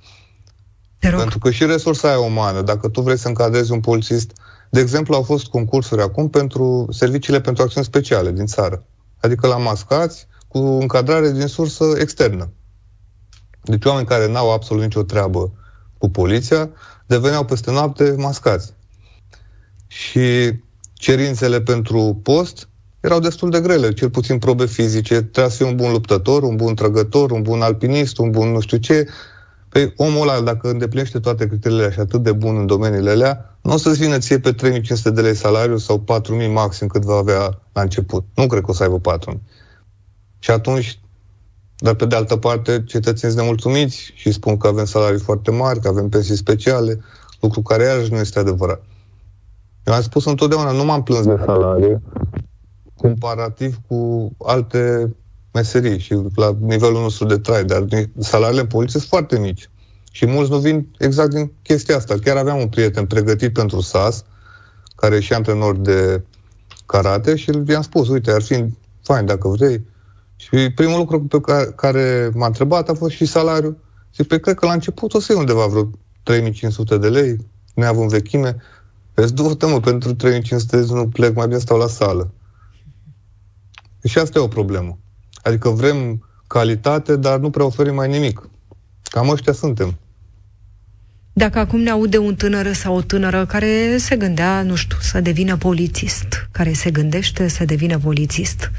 Pentru 0.99 1.39
că 1.39 1.51
și 1.51 1.65
resursa 1.65 2.07
aia 2.07 2.19
umană, 2.19 2.61
dacă 2.61 2.89
tu 2.89 3.01
vrei 3.01 3.17
să 3.17 3.27
încadrezi 3.27 3.71
un 3.71 3.79
polițist, 3.79 4.31
de 4.69 4.79
exemplu, 4.79 5.15
au 5.15 5.21
fost 5.21 5.47
concursuri 5.47 6.01
acum 6.01 6.29
pentru 6.29 6.87
serviciile 6.89 7.41
pentru 7.41 7.63
acțiuni 7.63 7.85
speciale 7.85 8.31
din 8.31 8.45
țară. 8.45 8.85
Adică 9.19 9.47
la 9.47 9.57
mascați, 9.57 10.27
cu 10.47 10.57
încadrare 10.57 11.31
din 11.31 11.47
sursă 11.47 11.83
externă. 11.99 12.51
Deci 13.63 13.85
oameni 13.85 14.07
care 14.07 14.27
n-au 14.27 14.51
absolut 14.53 14.83
nicio 14.83 15.03
treabă 15.03 15.51
cu 15.97 16.09
poliția, 16.09 16.69
deveneau 17.05 17.45
peste 17.45 17.71
noapte 17.71 18.15
mascați. 18.17 18.73
Și 19.87 20.55
cerințele 20.93 21.61
pentru 21.61 22.19
post 22.23 22.67
erau 23.01 23.19
destul 23.19 23.49
de 23.49 23.61
grele, 23.61 23.93
cel 23.93 24.09
puțin 24.09 24.37
probe 24.37 24.65
fizice. 24.65 25.21
Trebuia 25.21 25.49
să 25.49 25.55
fie 25.55 25.65
un 25.65 25.75
bun 25.75 25.91
luptător, 25.91 26.43
un 26.43 26.55
bun 26.55 26.75
trăgător, 26.75 27.31
un 27.31 27.41
bun 27.41 27.61
alpinist, 27.61 28.17
un 28.17 28.31
bun 28.31 28.51
nu 28.51 28.59
știu 28.59 28.77
ce. 28.77 29.07
Păi 29.69 29.93
omul 29.97 30.21
ăla, 30.21 30.41
dacă 30.41 30.69
îndeplinește 30.69 31.19
toate 31.19 31.47
criteriile 31.47 31.91
și 31.91 31.99
atât 31.99 32.23
de 32.23 32.31
bun 32.31 32.57
în 32.57 32.65
domeniile 32.65 33.09
alea, 33.09 33.57
nu 33.61 33.73
o 33.73 33.77
să-ți 33.77 33.99
vină 33.99 34.17
ție 34.17 34.39
pe 34.39 34.51
3500 34.51 35.11
de 35.11 35.21
lei 35.21 35.35
salariu 35.35 35.77
sau 35.77 35.99
4000 35.99 36.47
maxim 36.47 36.87
cât 36.87 37.03
va 37.03 37.15
avea 37.15 37.59
la 37.73 37.81
început. 37.81 38.25
Nu 38.35 38.47
cred 38.47 38.63
că 38.63 38.71
o 38.71 38.73
să 38.73 38.83
aibă 38.83 38.99
4000. 38.99 39.41
Și 40.39 40.51
atunci, 40.51 40.99
dar 41.77 41.93
pe 41.93 42.05
de 42.05 42.15
altă 42.15 42.35
parte, 42.35 42.83
cetățenii 42.87 43.35
sunt 43.35 43.35
nemulțumiți 43.35 44.11
și 44.15 44.31
spun 44.31 44.57
că 44.57 44.67
avem 44.67 44.85
salarii 44.85 45.19
foarte 45.19 45.51
mari, 45.51 45.79
că 45.79 45.87
avem 45.87 46.09
pensii 46.09 46.35
speciale, 46.35 47.01
lucru 47.39 47.61
care 47.61 47.83
iarăși 47.83 48.11
nu 48.11 48.17
este 48.17 48.39
adevărat. 48.39 48.83
Eu 49.83 49.93
am 49.93 50.01
spus 50.01 50.25
întotdeauna, 50.25 50.71
nu 50.71 50.85
m-am 50.85 51.03
plâns 51.03 51.25
de 51.25 51.39
salarii, 51.45 52.01
comparativ 53.01 53.79
cu 53.87 54.31
alte 54.43 55.15
meserii 55.51 55.99
și 55.99 56.17
la 56.35 56.57
nivelul 56.59 57.01
nostru 57.01 57.25
de 57.25 57.37
trai, 57.37 57.63
dar 57.63 57.85
salariile 58.19 58.61
în 58.61 58.67
poliție 58.67 58.99
sunt 58.99 59.11
foarte 59.11 59.39
mici. 59.39 59.69
Și 60.11 60.25
mulți 60.25 60.51
nu 60.51 60.57
vin 60.57 60.87
exact 60.97 61.29
din 61.29 61.51
chestia 61.61 61.95
asta. 61.95 62.15
Chiar 62.23 62.37
aveam 62.37 62.59
un 62.59 62.67
prieten 62.67 63.05
pregătit 63.05 63.53
pentru 63.53 63.81
SAS, 63.81 64.23
care 64.95 65.15
e 65.15 65.19
și 65.19 65.33
antrenor 65.33 65.77
de 65.77 66.23
karate 66.85 67.35
și 67.35 67.51
i-am 67.67 67.81
spus, 67.81 68.09
uite, 68.09 68.31
ar 68.31 68.41
fi 68.41 68.65
fain 69.03 69.25
dacă 69.25 69.47
vrei. 69.47 69.85
Și 70.35 70.69
primul 70.75 70.97
lucru 70.97 71.21
pe 71.21 71.39
care, 71.39 71.71
care 71.75 72.31
m-a 72.33 72.45
întrebat 72.45 72.89
a 72.89 72.93
fost 72.93 73.15
și 73.15 73.25
salariul. 73.25 73.77
Și 74.13 74.23
pe 74.23 74.39
cred 74.39 74.55
că 74.55 74.65
la 74.65 74.73
început 74.73 75.13
o 75.13 75.19
să 75.19 75.31
iei 75.31 75.39
undeva 75.39 75.65
vreo 75.65 75.89
3500 76.23 76.97
de 76.97 77.09
lei, 77.09 77.37
neavând 77.73 78.09
vechime. 78.09 78.55
Vezi, 79.13 79.33
du-te 79.33 79.65
mă, 79.65 79.79
pentru 79.79 80.13
3500 80.13 80.77
de 80.77 80.83
lei 80.83 80.95
nu 80.95 81.07
plec, 81.07 81.35
mai 81.35 81.47
bine 81.47 81.59
stau 81.59 81.77
la 81.77 81.87
sală. 81.87 82.31
Și 84.03 84.17
asta 84.17 84.39
e 84.39 84.41
o 84.41 84.47
problemă. 84.47 84.97
Adică 85.41 85.69
vrem 85.69 86.27
calitate, 86.47 87.15
dar 87.15 87.39
nu 87.39 87.49
prea 87.49 87.65
oferim 87.65 87.93
mai 87.93 88.09
nimic. 88.09 88.49
Cam 89.03 89.29
ăștia 89.29 89.53
suntem. 89.53 89.97
Dacă 91.33 91.59
acum 91.59 91.79
ne 91.79 91.89
aude 91.89 92.17
un 92.17 92.35
tânăr 92.35 92.73
sau 92.73 92.95
o 92.95 93.01
tânără 93.01 93.45
care 93.45 93.97
se 93.97 94.15
gândea, 94.15 94.61
nu 94.61 94.75
știu, 94.75 94.97
să 95.01 95.21
devină 95.21 95.57
polițist, 95.57 96.47
care 96.51 96.73
se 96.73 96.91
gândește 96.91 97.47
să 97.47 97.65
devină 97.65 97.97
polițist, 97.97 98.71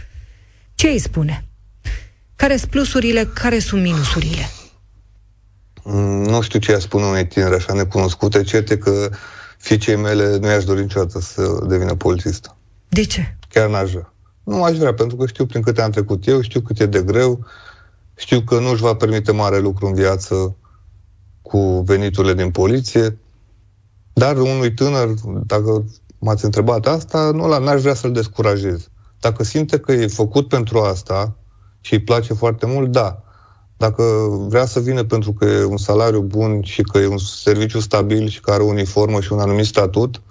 ce 0.75 0.89
îi 0.89 0.99
spune? 0.99 1.45
Care 2.37 2.57
sunt 2.57 2.71
plusurile, 2.71 3.25
care 3.25 3.59
sunt 3.59 3.83
minusurile? 3.83 4.51
Mm, 5.83 6.23
nu 6.23 6.41
știu 6.41 6.59
ce 6.59 6.75
a 6.75 6.79
spune 6.79 7.05
unei 7.05 7.27
tineri 7.27 7.55
așa 7.55 7.73
necunoscute, 7.73 8.43
certe 8.43 8.79
că 8.79 9.11
fiicei 9.59 9.97
mele 9.97 10.37
nu 10.37 10.47
i-aș 10.47 10.65
dori 10.65 10.81
niciodată 10.81 11.21
să 11.21 11.65
devină 11.69 11.95
polițist. 11.95 12.55
De 12.89 13.05
ce? 13.05 13.37
Chiar 13.49 13.69
n-aș 13.69 13.91
vrea. 13.91 14.12
Nu 14.45 14.63
aș 14.63 14.77
vrea, 14.77 14.95
pentru 14.95 15.17
că 15.17 15.27
știu 15.27 15.47
prin 15.47 15.63
câte 15.63 15.83
am 15.83 15.91
trecut 15.91 16.27
eu, 16.27 16.41
știu 16.41 16.61
cât 16.61 16.81
e 16.81 16.87
de 16.87 17.03
greu, 17.03 17.45
știu 18.15 18.41
că 18.41 18.59
nu 18.59 18.71
își 18.71 18.83
va 18.83 18.95
permite 18.95 19.33
mare 19.33 19.59
lucru 19.59 19.87
în 19.87 19.95
viață 19.95 20.57
cu 21.43 21.59
veniturile 21.87 22.35
din 22.35 22.51
poliție, 22.51 23.19
dar 24.13 24.37
unui 24.37 24.75
tânăr, 24.75 25.15
dacă 25.47 25.85
m-ați 26.19 26.45
întrebat 26.45 26.87
asta, 26.87 27.31
nu 27.31 27.49
la 27.49 27.59
n-aș 27.59 27.81
vrea 27.81 27.95
să-l 27.95 28.13
descurajez. 28.13 28.89
Dacă 29.21 29.45
simte 29.45 29.79
că 29.79 29.93
e 29.93 30.07
făcut 30.07 30.49
pentru 30.49 30.79
asta 30.79 31.37
și 31.81 31.93
îi 31.93 32.01
place 32.01 32.35
foarte 32.35 32.67
mult, 32.67 32.91
da. 32.91 33.23
Dacă 33.77 34.03
vrea 34.49 34.67
să 34.67 34.81
vină 34.81 35.05
pentru 35.05 35.33
că 35.33 35.45
e 35.45 35.65
un 35.65 35.77
salariu 35.77 36.21
bun 36.21 36.63
și 36.63 36.83
că 36.83 36.99
e 36.99 37.07
un 37.07 37.19
serviciu 37.19 37.81
stabil 37.81 38.29
și 38.29 38.41
că 38.41 38.51
are 38.51 38.63
o 38.63 38.67
uniformă 38.67 39.21
și 39.21 39.33
un 39.33 39.39
anumit 39.39 39.67
statut, 39.67 40.23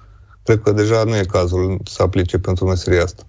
cred 0.44 0.62
că 0.62 0.72
deja 0.72 1.04
nu 1.04 1.16
e 1.16 1.24
cazul 1.24 1.80
să 1.84 2.02
aplice 2.02 2.40
pentru 2.40 2.66
meseria 2.66 3.04
asta. 3.04 3.24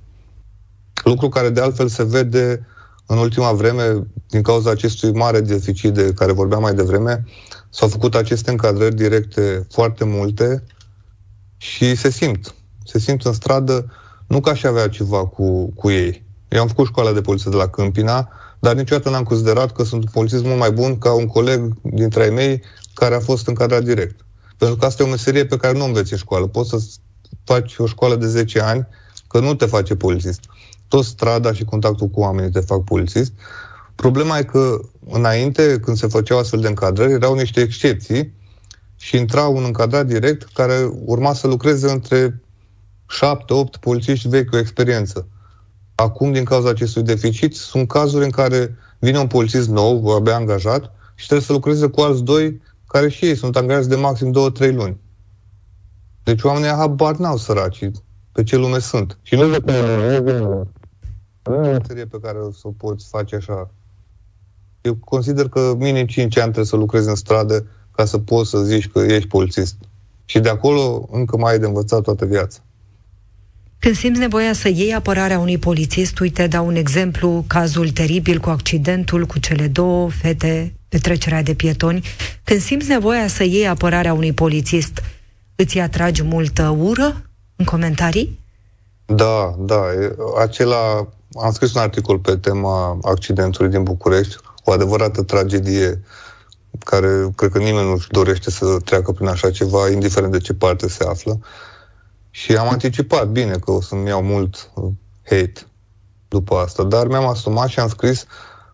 Lucru 1.04 1.28
care 1.28 1.50
de 1.50 1.60
altfel 1.60 1.88
se 1.88 2.04
vede 2.04 2.66
în 3.06 3.18
ultima 3.18 3.52
vreme, 3.52 4.06
din 4.28 4.42
cauza 4.42 4.70
acestui 4.70 5.12
mare 5.12 5.40
deficit 5.40 5.92
de 5.92 6.12
care 6.12 6.32
vorbeam 6.32 6.60
mai 6.60 6.74
devreme, 6.74 7.24
s-au 7.70 7.88
făcut 7.88 8.14
aceste 8.14 8.50
încadrări 8.50 8.94
directe 8.94 9.66
foarte 9.70 10.04
multe 10.04 10.64
și 11.56 11.94
se 11.94 12.10
simt. 12.10 12.54
Se 12.84 12.98
simt 12.98 13.24
în 13.24 13.32
stradă, 13.32 13.92
nu 14.26 14.40
ca 14.40 14.54
și 14.54 14.66
avea 14.66 14.88
ceva 14.88 15.26
cu, 15.26 15.72
cu 15.74 15.90
ei. 15.90 16.24
Eu 16.48 16.60
am 16.60 16.68
făcut 16.68 16.86
școala 16.86 17.12
de 17.12 17.20
poliție 17.20 17.50
de 17.50 17.56
la 17.56 17.68
Câmpina, 17.68 18.28
dar 18.60 18.74
niciodată 18.74 19.10
n-am 19.10 19.22
considerat 19.22 19.72
că 19.72 19.84
sunt 19.84 20.02
un 20.02 20.08
polițist 20.12 20.44
mult 20.44 20.58
mai 20.58 20.70
bun 20.70 20.98
ca 20.98 21.12
un 21.12 21.26
coleg 21.26 21.72
dintre 21.82 22.22
ai 22.22 22.30
mei 22.30 22.62
care 22.94 23.14
a 23.14 23.20
fost 23.20 23.46
încadrat 23.46 23.82
direct. 23.82 24.24
Pentru 24.56 24.76
că 24.76 24.84
asta 24.84 25.02
e 25.02 25.06
o 25.06 25.10
meserie 25.10 25.46
pe 25.46 25.56
care 25.56 25.76
nu 25.76 25.82
o 25.82 25.86
înveți 25.86 26.12
în 26.12 26.18
școală. 26.18 26.46
Poți 26.46 26.68
să 26.68 26.82
faci 27.44 27.76
o 27.78 27.86
școală 27.86 28.16
de 28.16 28.26
10 28.26 28.60
ani, 28.60 28.86
că 29.28 29.40
nu 29.40 29.54
te 29.54 29.66
face 29.66 29.94
polițist. 29.94 30.40
Tot 30.92 31.04
strada 31.04 31.52
și 31.52 31.64
contactul 31.64 32.08
cu 32.08 32.20
oamenii 32.20 32.50
te 32.50 32.60
fac 32.60 32.84
polițist. 32.84 33.32
Problema 33.94 34.38
e 34.38 34.42
că 34.42 34.80
înainte, 35.10 35.80
când 35.80 35.96
se 35.96 36.06
făceau 36.06 36.38
astfel 36.38 36.60
de 36.60 36.68
încadrări, 36.68 37.12
erau 37.12 37.34
niște 37.34 37.60
excepții 37.60 38.34
și 38.96 39.16
intra 39.16 39.46
un 39.46 39.64
încadrat 39.64 40.06
direct 40.06 40.48
care 40.52 40.90
urma 41.04 41.32
să 41.32 41.46
lucreze 41.46 41.90
între 41.90 42.42
7-8 43.76 43.80
polițiști 43.80 44.28
vechi 44.28 44.50
cu 44.50 44.56
experiență. 44.56 45.28
Acum, 45.94 46.32
din 46.32 46.44
cauza 46.44 46.68
acestui 46.68 47.02
deficit, 47.02 47.54
sunt 47.54 47.88
cazuri 47.88 48.24
în 48.24 48.30
care 48.30 48.76
vine 48.98 49.18
un 49.18 49.26
polițist 49.26 49.68
nou, 49.68 50.06
abia 50.06 50.34
angajat, 50.34 50.92
și 51.14 51.26
trebuie 51.26 51.46
să 51.46 51.52
lucreze 51.52 51.86
cu 51.86 52.00
alți 52.00 52.22
doi 52.22 52.60
care 52.86 53.08
și 53.08 53.24
ei 53.24 53.36
sunt 53.36 53.56
angajați 53.56 53.88
de 53.88 53.96
maxim 53.96 54.52
2-3 54.68 54.74
luni. 54.74 55.00
Deci 56.22 56.42
oamenii 56.42 56.68
habar 56.68 57.16
n-au 57.16 57.36
săraci 57.36 57.90
pe 58.32 58.42
ce 58.42 58.56
lume 58.56 58.78
sunt. 58.78 59.18
Și 59.22 59.34
nu 59.34 59.46
e 61.42 62.02
o 62.02 62.06
pe 62.06 62.18
care 62.22 62.38
o 62.38 62.52
să 62.52 62.60
o 62.62 62.70
poți 62.70 63.08
face 63.08 63.36
așa. 63.36 63.70
Eu 64.80 64.94
consider 64.94 65.48
că 65.48 65.74
minim 65.78 66.06
5 66.06 66.36
ani 66.36 66.44
trebuie 66.44 66.64
să 66.64 66.76
lucrezi 66.76 67.08
în 67.08 67.14
stradă 67.14 67.66
ca 67.90 68.04
să 68.04 68.18
poți 68.18 68.50
să 68.50 68.58
zici 68.58 68.88
că 68.88 68.98
ești 68.98 69.28
polițist. 69.28 69.76
Și 70.24 70.40
de 70.40 70.48
acolo 70.48 71.08
încă 71.10 71.36
mai 71.36 71.52
ai 71.52 71.58
de 71.58 71.66
învățat 71.66 72.02
toată 72.02 72.24
viața. 72.24 72.58
Când 73.78 73.94
simți 73.94 74.20
nevoia 74.20 74.52
să 74.52 74.68
iei 74.68 74.94
apărarea 74.94 75.38
unui 75.38 75.58
polițist, 75.58 76.18
uite, 76.18 76.46
dau 76.46 76.66
un 76.66 76.74
exemplu, 76.74 77.44
cazul 77.46 77.90
teribil 77.90 78.38
cu 78.38 78.50
accidentul 78.50 79.26
cu 79.26 79.38
cele 79.38 79.68
două 79.68 80.10
fete 80.10 80.74
pe 80.88 80.98
trecerea 80.98 81.42
de 81.42 81.54
pietoni, 81.54 82.02
când 82.44 82.60
simți 82.60 82.88
nevoia 82.88 83.26
să 83.26 83.44
iei 83.44 83.66
apărarea 83.68 84.12
unui 84.12 84.32
polițist, 84.32 85.02
îți 85.56 85.78
atragi 85.78 86.22
multă 86.22 86.76
ură 86.78 87.22
în 87.56 87.64
comentarii? 87.64 88.38
Da, 89.06 89.54
da. 89.58 89.82
Acela, 90.40 91.08
am 91.40 91.52
scris 91.52 91.74
un 91.74 91.80
articol 91.80 92.18
pe 92.18 92.36
tema 92.36 92.98
accidentului 93.02 93.70
din 93.70 93.82
București, 93.82 94.36
o 94.64 94.72
adevărată 94.72 95.22
tragedie 95.22 96.02
care 96.78 97.32
cred 97.36 97.50
că 97.50 97.58
nimeni 97.58 97.88
nu-și 97.88 98.10
dorește 98.10 98.50
să 98.50 98.76
treacă 98.84 99.12
prin 99.12 99.26
așa 99.26 99.50
ceva, 99.50 99.88
indiferent 99.88 100.32
de 100.32 100.38
ce 100.38 100.54
parte 100.54 100.88
se 100.88 101.04
află. 101.04 101.38
Și 102.30 102.56
am 102.56 102.68
anticipat 102.68 103.28
bine 103.28 103.52
că 103.52 103.70
o 103.70 103.80
să-mi 103.80 104.08
iau 104.08 104.22
mult 104.22 104.70
uh, 104.74 104.90
hate 105.22 105.66
după 106.28 106.56
asta, 106.56 106.82
dar 106.82 107.06
mi-am 107.06 107.26
asumat 107.26 107.68
și 107.68 107.80
am 107.80 107.88
scris 107.88 108.26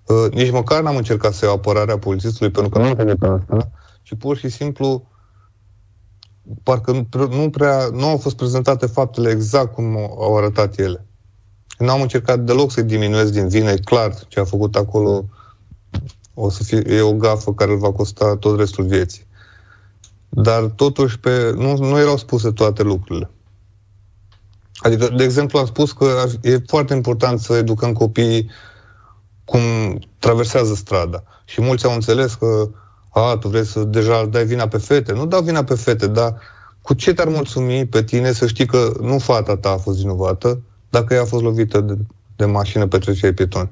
uh, 0.07 0.33
nici 0.33 0.51
măcar 0.51 0.83
n-am 0.83 0.97
încercat 0.97 1.33
să 1.33 1.45
iau 1.45 1.55
apărarea 1.55 1.99
polițistului 1.99 2.53
pentru 2.53 2.71
că 2.71 2.79
nu 2.79 2.85
am 2.85 2.95
pe 2.95 3.27
asta, 3.27 3.71
ci 4.03 4.15
pur 4.19 4.37
și 4.37 4.49
simplu 4.49 5.09
parcă 6.63 7.07
nu, 7.31 7.51
prea, 7.51 7.89
nu 7.93 8.09
au 8.09 8.17
fost 8.17 8.37
prezentate 8.37 8.87
faptele 8.87 9.31
exact 9.31 9.75
cum 9.75 9.97
au 9.97 10.37
arătat 10.37 10.79
ele. 10.79 11.08
Nu 11.79 11.91
am 11.91 12.01
încercat 12.01 12.41
deloc 12.41 12.71
să-i 12.71 12.83
diminuez 12.83 13.31
din 13.31 13.49
vină, 13.49 13.71
e 13.71 13.79
clar 13.85 14.15
ce 14.29 14.41
a 14.41 14.45
făcut 14.45 14.77
acolo 14.77 15.25
o 16.35 16.51
să 16.51 16.63
fie, 16.63 16.83
e 16.87 17.01
o 17.01 17.13
gafă 17.13 17.55
care 17.55 17.71
îl 17.71 17.79
va 17.79 17.93
costa 17.93 18.37
tot 18.37 18.59
restul 18.59 18.85
vieții. 18.85 19.27
Dar 20.29 20.63
totuși 20.63 21.19
pe, 21.19 21.53
nu, 21.57 21.77
nu 21.77 21.99
erau 21.99 22.17
spuse 22.17 22.51
toate 22.51 22.83
lucrurile. 22.83 23.31
Adică, 24.77 25.09
de 25.17 25.25
exemplu, 25.25 25.59
am 25.59 25.67
spus 25.67 25.93
că 25.93 26.25
e 26.43 26.59
foarte 26.67 26.95
important 26.95 27.41
să 27.41 27.55
educăm 27.55 27.93
copiii 27.93 28.51
cum 29.45 29.61
traversează 30.19 30.75
strada. 30.75 31.23
Și 31.45 31.61
mulți 31.61 31.87
au 31.87 31.95
înțeles 31.95 32.35
că 32.35 32.71
a, 33.09 33.37
tu 33.37 33.49
vrei 33.49 33.65
să 33.65 33.85
deja 33.85 34.27
dai 34.27 34.45
vina 34.45 34.69
pe 34.69 34.79
fete. 34.79 35.13
Nu 35.13 35.27
dau 35.27 35.43
vina 35.43 35.65
pe 35.65 35.75
fete, 35.75 36.07
dar 36.07 36.41
cu 36.83 36.95
ce 36.95 37.13
te-ar 37.13 37.29
mulțumi 37.29 37.87
pe 37.87 38.03
tine 38.03 38.33
să 38.33 38.47
știi 38.47 38.67
că 38.67 38.93
nu 39.01 39.19
fata 39.19 39.57
ta 39.57 39.71
a 39.71 39.77
fost 39.77 39.99
vinovată 39.99 40.61
dacă 40.91 41.15
ea 41.15 41.21
a 41.21 41.25
fost 41.25 41.43
lovită 41.43 41.81
de, 41.81 41.97
de 42.37 42.45
mașină 42.45 42.87
pe 42.87 42.99
trecerea 42.99 43.35
pietoni? 43.35 43.71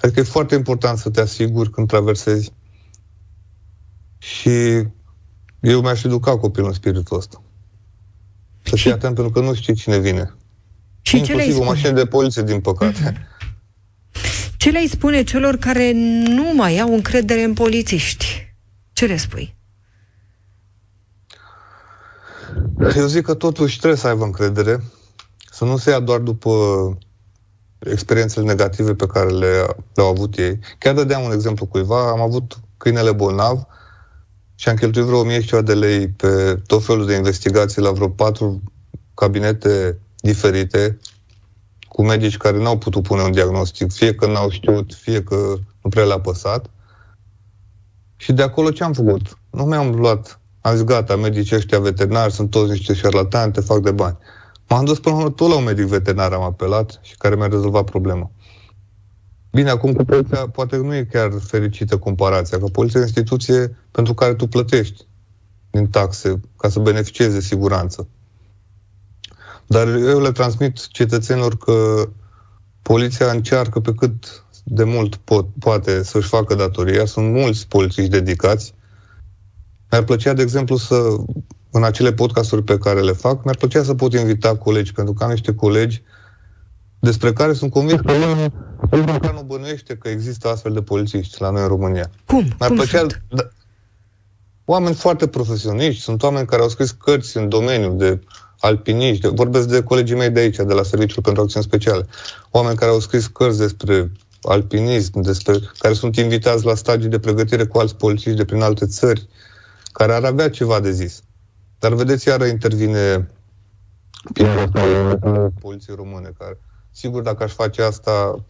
Adică 0.00 0.20
e 0.20 0.22
foarte 0.22 0.54
important 0.54 0.98
să 0.98 1.10
te 1.10 1.20
asiguri 1.20 1.70
când 1.70 1.88
traversezi 1.88 2.52
și 4.18 4.50
eu 5.60 5.80
mi-aș 5.80 6.02
educa 6.02 6.38
copilul 6.38 6.68
în 6.68 6.74
spiritul 6.74 7.16
ăsta. 7.16 7.42
Să 8.62 8.76
fii 8.76 8.92
atent 8.92 9.14
pentru 9.14 9.32
că 9.32 9.40
nu 9.40 9.54
știi 9.54 9.74
cine 9.74 9.98
vine. 9.98 10.34
Și 11.02 11.16
Inclusiv 11.16 11.44
ce 11.44 11.50
le 11.50 11.64
o 11.64 11.64
mașină 11.64 11.90
de 11.90 12.06
poliție, 12.06 12.42
din 12.42 12.60
păcate. 12.60 13.26
Ce 14.56 14.70
le-ai 14.70 14.86
spune 14.86 15.22
celor 15.22 15.56
care 15.56 15.92
nu 16.26 16.54
mai 16.54 16.78
au 16.78 16.94
încredere 16.94 17.42
în 17.42 17.52
polițiști? 17.52 18.54
Ce 18.92 19.06
le 19.06 19.16
spui? 19.16 19.56
Eu 22.96 23.06
zic 23.06 23.24
că 23.24 23.34
totuși 23.34 23.78
trebuie 23.78 23.98
să 23.98 24.06
aibă 24.06 24.24
încredere, 24.24 24.82
să 25.52 25.64
nu 25.64 25.76
se 25.76 25.90
ia 25.90 26.00
doar 26.00 26.18
după 26.18 26.50
experiențele 27.78 28.46
negative 28.46 28.94
pe 28.94 29.06
care 29.06 29.30
le, 29.30 29.66
le-au 29.94 30.08
avut 30.08 30.36
ei. 30.36 30.58
Chiar 30.78 30.94
dădeam 30.94 31.22
un 31.22 31.32
exemplu 31.32 31.66
cuiva, 31.66 32.10
am 32.10 32.20
avut 32.20 32.58
câinele 32.76 33.12
bolnav 33.12 33.66
și 34.54 34.68
am 34.68 34.76
cheltuit 34.76 35.04
vreo 35.04 35.18
1000 35.18 35.40
ceva 35.40 35.62
de 35.62 35.74
lei 35.74 36.08
pe 36.08 36.62
tot 36.66 36.84
felul 36.84 37.06
de 37.06 37.14
investigații 37.14 37.82
la 37.82 37.90
vreo 37.90 38.08
patru 38.08 38.62
cabinete 39.14 39.98
diferite, 40.16 40.98
cu 41.88 42.04
medici 42.04 42.36
care 42.36 42.58
n-au 42.58 42.78
putut 42.78 43.02
pune 43.02 43.22
un 43.22 43.32
diagnostic, 43.32 43.92
fie 43.92 44.14
că 44.14 44.26
n-au 44.26 44.50
știut, 44.50 44.94
fie 44.94 45.22
că 45.22 45.54
nu 45.82 45.90
prea 45.90 46.04
le-a 46.04 46.20
păsat. 46.20 46.70
Și 48.16 48.32
de 48.32 48.42
acolo 48.42 48.70
ce 48.70 48.84
am 48.84 48.92
făcut? 48.92 49.38
Nu 49.50 49.64
mi-am 49.64 49.94
luat, 49.94 50.40
am 50.60 50.74
zis, 50.74 50.84
gata, 50.84 51.16
medicii 51.16 51.56
ăștia 51.56 51.80
veterinari 51.80 52.32
sunt 52.32 52.50
toți 52.50 52.70
niște 52.70 52.94
șarlatani, 52.94 53.52
te 53.52 53.60
fac 53.60 53.78
de 53.78 53.90
bani. 53.90 54.16
M-am 54.72 54.84
dus 54.84 54.98
până 54.98 55.16
la 55.16 55.30
tot 55.30 55.48
la 55.48 55.56
un 55.56 55.64
medic 55.64 55.86
veterinar, 55.86 56.32
am 56.32 56.42
apelat 56.42 56.98
și 57.02 57.16
care 57.16 57.36
mi-a 57.36 57.46
rezolvat 57.46 57.84
problema. 57.84 58.30
Bine, 59.50 59.70
acum 59.70 59.92
cu 59.92 60.04
poliția 60.04 60.48
poate 60.48 60.76
nu 60.76 60.94
e 60.94 61.04
chiar 61.04 61.30
fericită 61.40 61.98
comparația, 61.98 62.58
că 62.58 62.64
poliția 62.64 63.00
e 63.00 63.02
o 63.02 63.06
instituție 63.06 63.76
pentru 63.90 64.14
care 64.14 64.34
tu 64.34 64.46
plătești 64.46 65.06
din 65.70 65.88
taxe 65.88 66.40
ca 66.56 66.68
să 66.68 66.78
beneficieze 66.78 67.40
siguranță. 67.40 68.08
Dar 69.66 69.88
eu 69.88 70.20
le 70.20 70.32
transmit 70.32 70.86
cetățenilor 70.86 71.56
că 71.56 72.08
poliția 72.82 73.30
încearcă 73.30 73.80
pe 73.80 73.94
cât 73.94 74.44
de 74.64 74.84
mult 74.84 75.16
pot, 75.16 75.46
poate 75.58 76.02
să-și 76.02 76.28
facă 76.28 76.54
datoria. 76.54 77.04
Sunt 77.04 77.32
mulți 77.32 77.68
polițiști 77.68 78.10
dedicați. 78.10 78.74
Mi-ar 79.90 80.04
plăcea, 80.04 80.32
de 80.32 80.42
exemplu, 80.42 80.76
să, 80.76 81.16
în 81.72 81.84
acele 81.84 82.12
podcasturi 82.12 82.62
pe 82.62 82.78
care 82.78 83.00
le 83.00 83.12
fac, 83.12 83.44
mi-ar 83.44 83.56
plăcea 83.56 83.82
să 83.82 83.94
pot 83.94 84.12
invita 84.12 84.56
colegi, 84.56 84.92
pentru 84.92 85.14
că 85.14 85.24
am 85.24 85.30
niște 85.30 85.54
colegi 85.54 86.02
despre 86.98 87.32
care 87.32 87.52
sunt 87.52 87.70
convins 87.70 88.00
că 88.00 88.12
nici 88.90 89.06
măcar 89.06 89.32
nu 89.34 89.42
bănuiește 89.42 89.96
că 89.96 90.08
există 90.08 90.48
astfel 90.48 90.72
de 90.72 90.82
polițiști 90.82 91.40
la 91.40 91.50
noi 91.50 91.62
în 91.62 91.68
România. 91.68 92.10
Cum? 92.26 92.38
Mi-ar 92.38 92.68
Cum 92.68 92.76
plăcea, 92.76 92.98
sunt? 92.98 93.22
Da, 93.28 93.42
oameni 94.64 94.94
foarte 94.94 95.26
profesioniști, 95.26 96.02
sunt 96.02 96.22
oameni 96.22 96.46
care 96.46 96.62
au 96.62 96.68
scris 96.68 96.90
cărți 96.90 97.36
în 97.36 97.48
domeniu 97.48 97.92
de 97.92 98.20
alpiniști, 98.60 99.28
vorbesc 99.28 99.68
de 99.68 99.82
colegii 99.82 100.16
mei 100.16 100.30
de 100.30 100.40
aici, 100.40 100.56
de 100.56 100.72
la 100.72 100.82
Serviciul 100.82 101.22
pentru 101.22 101.42
Acțiuni 101.42 101.64
Speciale, 101.64 102.06
oameni 102.50 102.76
care 102.76 102.90
au 102.90 103.00
scris 103.00 103.26
cărți 103.26 103.58
despre 103.58 104.10
alpinism, 104.42 105.20
despre, 105.20 105.54
care 105.78 105.94
sunt 105.94 106.16
invitați 106.16 106.64
la 106.64 106.74
stagii 106.74 107.08
de 107.08 107.18
pregătire 107.18 107.64
cu 107.64 107.78
alți 107.78 107.96
polițiști 107.96 108.38
de 108.38 108.44
prin 108.44 108.62
alte 108.62 108.86
țări, 108.86 109.28
care 109.92 110.12
ar 110.12 110.24
avea 110.24 110.50
ceva 110.50 110.80
de 110.80 110.90
zis. 110.90 111.22
Dar 111.82 111.94
vedeți, 111.94 112.28
iară 112.28 112.44
intervine 112.44 113.28
poliției 115.60 115.96
române, 115.96 116.32
care, 116.38 116.58
sigur, 116.90 117.22
dacă 117.22 117.42
aș 117.42 117.52
face 117.52 117.82
asta, 117.82 118.44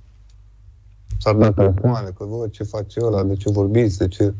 s-ar 1.19 1.35
da 1.35 1.53
telefoane, 1.53 2.11
că, 2.17 2.25
vă, 2.25 2.49
ce 2.51 2.63
face 2.63 3.01
ăla, 3.03 3.23
de 3.23 3.35
ce 3.35 3.51
vorbiți, 3.51 3.99
de 3.99 4.09
ce... 4.09 4.35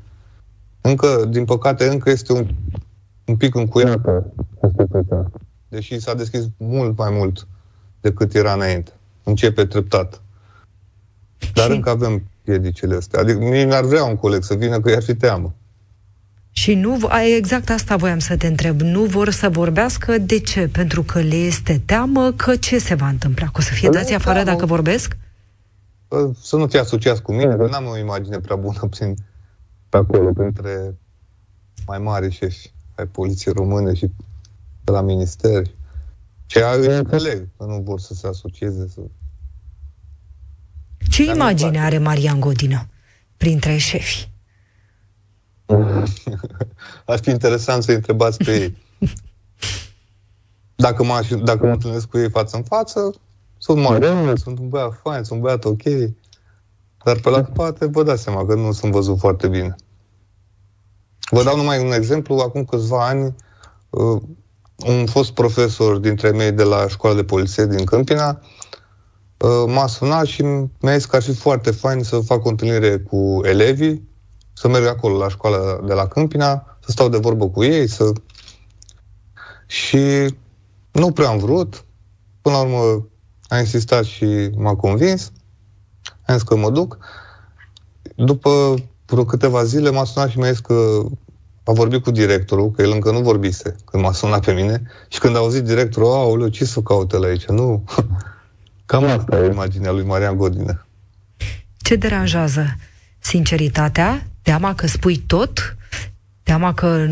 Încă, 0.81 1.25
din 1.29 1.45
păcate, 1.45 1.89
încă 1.89 2.11
este 2.11 2.33
un, 2.33 2.49
un 3.25 3.37
pic 3.37 3.55
încuiată 3.55 4.33
deși 5.69 5.99
s-a 5.99 6.15
deschis 6.15 6.49
mult 6.57 6.99
mai 6.99 7.11
mult 7.11 7.47
decât 8.01 8.35
era 8.35 8.53
înainte. 8.53 8.93
Începe 9.23 9.67
treptat. 9.67 10.23
Dar 11.55 11.71
și... 11.71 11.77
încă 11.77 11.91
avem 11.91 12.23
piedicile 12.43 12.97
astea. 12.97 13.21
Adică 13.21 13.39
nici 13.39 13.67
n-ar 13.67 13.85
vrea 13.85 14.05
un 14.05 14.17
coleg 14.17 14.43
să 14.43 14.55
vină 14.55 14.81
că 14.81 14.91
i-ar 14.91 15.03
fi 15.03 15.15
teamă. 15.15 15.55
Și 16.63 16.75
nu, 16.75 16.99
exact 17.37 17.71
asta 17.71 17.97
voiam 17.97 18.19
să 18.19 18.37
te 18.37 18.47
întreb, 18.47 18.81
nu 18.81 19.05
vor 19.05 19.31
să 19.31 19.49
vorbească 19.49 20.19
de 20.19 20.39
ce? 20.39 20.69
Pentru 20.69 21.03
că 21.03 21.21
le 21.21 21.35
este 21.35 21.83
teamă 21.85 22.33
că 22.33 22.57
ce 22.57 22.79
se 22.79 22.95
va 22.95 23.09
întâmpla? 23.09 23.47
Că 23.47 23.53
o 23.57 23.61
să 23.61 23.73
fie 23.73 23.89
păi 23.89 23.99
dați 23.99 24.15
afară 24.15 24.43
dacă 24.43 24.67
vorbesc? 24.67 25.17
Să 26.41 26.57
nu 26.57 26.67
te 26.67 26.79
asociați 26.79 27.23
cu 27.23 27.33
mine, 27.33 27.57
că 27.57 27.67
n-am 27.71 27.87
o 27.87 27.99
imagine 27.99 28.39
prea 28.39 28.57
bună 28.57 28.89
prin, 28.91 29.15
pe 29.89 29.97
acolo, 29.97 30.33
printre 30.33 30.99
mai 31.87 31.99
mari 31.99 32.33
șefi 32.33 32.73
ai 32.95 33.07
poliției 33.07 33.55
române 33.55 33.95
și 33.95 34.11
de 34.85 34.93
la 34.93 35.01
ministeri. 35.01 35.75
Ce 36.47 36.61
înțeleg 36.61 37.49
că 37.57 37.65
nu 37.65 37.81
vor 37.85 38.01
să 38.01 38.15
se 38.15 38.27
asocieze. 38.27 38.89
Să... 38.89 39.01
Ce 41.09 41.25
Dar 41.25 41.35
imagine 41.35 41.81
are 41.81 41.99
Marian 41.99 42.41
Godină 42.41 42.89
printre 43.37 43.77
șefi? 43.77 44.32
Ar 47.07 47.19
fi 47.19 47.31
interesant 47.31 47.83
să-i 47.83 47.95
întrebați 47.95 48.37
pe 48.45 48.61
ei. 48.61 48.77
Dacă 50.75 51.05
mă, 51.05 51.21
dacă 51.45 51.67
mă 51.67 51.73
întâlnesc 51.73 52.09
cu 52.09 52.19
ei 52.19 52.31
față 52.31 52.57
în 52.57 52.63
față, 52.63 53.15
sunt 53.59 53.81
mare, 53.83 54.35
sunt 54.35 54.59
un 54.59 54.69
băiat 54.69 55.01
fain, 55.03 55.23
sunt 55.23 55.39
un 55.39 55.45
băiat 55.45 55.65
ok. 55.65 55.83
Dar 57.05 57.17
pe 57.21 57.31
la 57.31 57.45
spate 57.53 57.87
vă 57.87 58.03
dați 58.03 58.23
seama 58.23 58.47
că 58.47 58.55
nu 58.55 58.73
sunt 58.73 58.93
văzut 58.93 59.19
foarte 59.19 59.49
bine. 59.49 59.75
Vă 61.31 61.43
dau 61.43 61.57
numai 61.57 61.85
un 61.85 61.93
exemplu. 61.93 62.39
Acum 62.39 62.65
câțiva 62.65 63.07
ani, 63.07 63.35
uh, 63.91 64.23
un 64.87 65.07
fost 65.07 65.33
profesor 65.33 65.97
dintre 65.97 66.31
mei 66.31 66.53
de 66.53 66.63
la 66.63 66.89
școala 66.89 67.17
de 67.17 67.25
poliție 67.25 67.67
din 67.67 67.85
Câmpina 67.85 68.41
uh, 69.39 69.65
m-a 69.67 69.87
sunat 69.87 70.27
și 70.27 70.43
mi-a 70.81 70.97
zis 70.97 71.05
că 71.05 71.17
ar 71.17 71.23
fi 71.23 71.35
foarte 71.35 71.71
fain 71.71 72.03
să 72.03 72.21
fac 72.21 72.45
o 72.45 72.49
întâlnire 72.49 72.99
cu 72.99 73.41
elevii, 73.45 74.09
să 74.63 74.69
merg 74.69 74.87
acolo 74.87 75.17
la 75.17 75.29
școala 75.29 75.81
de 75.87 75.93
la 75.93 76.07
Câmpina, 76.07 76.77
să 76.81 76.91
stau 76.91 77.09
de 77.09 77.17
vorbă 77.17 77.49
cu 77.49 77.65
ei, 77.65 77.87
să... 77.87 78.13
Și 79.67 80.35
nu 80.93 81.13
prea 81.13 81.29
am 81.29 81.39
vrut. 81.39 81.85
Până 82.41 82.57
la 82.57 82.63
urmă 82.63 83.07
a 83.49 83.59
insistat 83.59 84.05
și 84.05 84.51
m-a 84.57 84.77
convins. 84.77 85.33
Am 86.27 86.35
zis 86.35 86.43
că 86.43 86.57
mă 86.57 86.71
duc. 86.71 86.99
După 88.17 88.75
vreo 89.07 89.25
câteva 89.25 89.65
zile 89.65 89.91
m-a 89.91 90.05
sunat 90.05 90.29
și 90.29 90.39
mi-a 90.39 90.51
zis 90.51 90.61
că 90.61 91.03
a 91.65 91.73
vorbit 91.73 92.03
cu 92.03 92.11
directorul, 92.11 92.71
că 92.71 92.83
el 92.83 92.91
încă 92.91 93.11
nu 93.11 93.21
vorbise 93.21 93.77
când 93.85 94.03
m-a 94.03 94.13
sunat 94.13 94.45
pe 94.45 94.53
mine 94.53 94.83
și 95.09 95.19
când 95.19 95.37
a 95.37 95.39
auzit 95.39 95.63
directorul, 95.63 96.13
aoleu, 96.13 96.49
ce 96.49 96.65
să 96.65 96.81
caute 96.81 97.17
la 97.17 97.27
aici? 97.27 97.47
Nu, 97.47 97.85
cam 98.87 99.05
asta 99.05 99.39
e 99.39 99.47
imaginea 99.47 99.91
lui 99.91 100.05
Marian 100.05 100.37
Godină. 100.37 100.87
Ce 101.77 101.97
deranjează? 101.97 102.77
Sinceritatea? 103.23 104.27
Teama 104.43 104.75
că 104.75 104.87
spui 104.87 105.17
tot? 105.17 105.77
Teama 106.43 106.75
că 106.75 107.05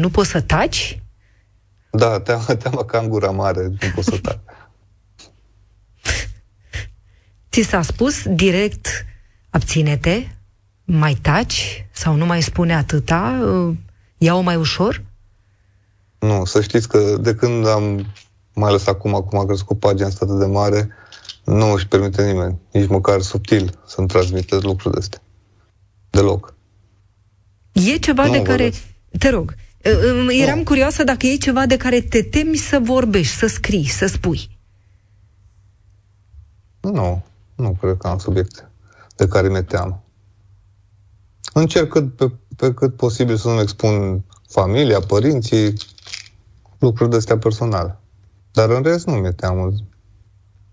nu 0.00 0.10
poți 0.10 0.30
să 0.30 0.40
taci? 0.40 1.02
Da, 1.90 2.20
teama, 2.20 2.44
teama 2.44 2.84
că 2.84 2.96
am 2.96 3.06
gura 3.06 3.30
mare, 3.30 3.62
nu 3.62 3.88
pot 3.94 4.04
să 4.04 4.18
tac. 4.18 4.38
Ți 7.50 7.60
s-a 7.62 7.82
spus 7.82 8.22
direct, 8.26 8.88
abține-te, 9.50 10.26
mai 10.84 11.14
taci 11.14 11.86
sau 11.90 12.14
nu 12.14 12.26
mai 12.26 12.42
spune 12.42 12.74
atâta? 12.74 13.38
Ia-o 14.18 14.40
mai 14.40 14.56
ușor? 14.56 15.02
Nu, 16.18 16.44
să 16.44 16.60
știți 16.60 16.88
că 16.88 17.16
de 17.20 17.34
când 17.34 17.66
am, 17.66 18.06
mai 18.52 18.68
ales 18.68 18.86
acum, 18.86 19.14
acum 19.14 19.38
a 19.38 19.46
crescut 19.46 19.78
pagina 19.78 20.06
asta 20.06 20.26
de 20.38 20.46
mare, 20.46 20.88
nu 21.44 21.72
își 21.72 21.86
permite 21.86 22.24
nimeni, 22.24 22.58
nici 22.72 22.88
măcar 22.88 23.20
subtil, 23.20 23.78
să-mi 23.86 24.08
transmite 24.08 24.56
lucruri 24.56 24.94
de 24.94 25.00
astea. 25.00 25.20
Deloc. 26.10 26.54
E 27.72 27.96
ceva 27.96 28.26
nu, 28.26 28.32
de 28.32 28.42
care... 28.42 28.72
Te 29.18 29.28
rog, 29.28 29.54
eram 30.28 30.58
nu. 30.58 30.64
curioasă 30.64 31.04
dacă 31.04 31.26
e 31.26 31.36
ceva 31.36 31.66
de 31.66 31.76
care 31.76 32.00
te 32.00 32.22
temi 32.22 32.56
să 32.56 32.78
vorbești, 32.82 33.36
să 33.36 33.46
scrii, 33.46 33.86
să 33.88 34.06
spui. 34.06 34.58
Nu, 36.80 37.24
nu 37.54 37.76
cred 37.80 37.96
că 37.96 38.06
am 38.06 38.18
subiecte 38.18 38.70
de 39.16 39.28
care 39.28 39.48
mi-e 39.48 39.62
teamă. 39.62 40.02
Încerc 41.52 41.88
cât, 41.88 42.16
pe, 42.16 42.30
pe 42.56 42.74
cât 42.74 42.96
posibil 42.96 43.36
să 43.36 43.48
nu 43.48 43.60
expun 43.60 44.24
familia, 44.48 45.00
părinții, 45.00 45.74
lucruri 46.78 47.10
de 47.10 47.16
astea 47.16 47.38
personale. 47.38 47.98
Dar 48.52 48.70
în 48.70 48.82
rest 48.82 49.06
nu 49.06 49.14
mi-e 49.14 49.32
teamă. 49.32 49.72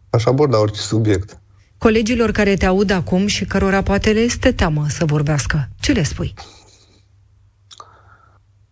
Aș 0.10 0.26
aborda 0.26 0.60
orice 0.60 0.80
subiect. 0.80 1.40
Colegilor 1.78 2.32
care 2.32 2.56
te 2.56 2.66
aud 2.66 2.90
acum 2.90 3.28
și 3.28 3.46
cărora 3.46 3.82
poate 3.82 4.12
le 4.12 4.20
este 4.20 4.52
teamă 4.52 4.86
să 4.90 5.06
vorbească, 5.06 5.70
ce 5.80 5.92
le 5.92 6.04
spui? 6.04 6.34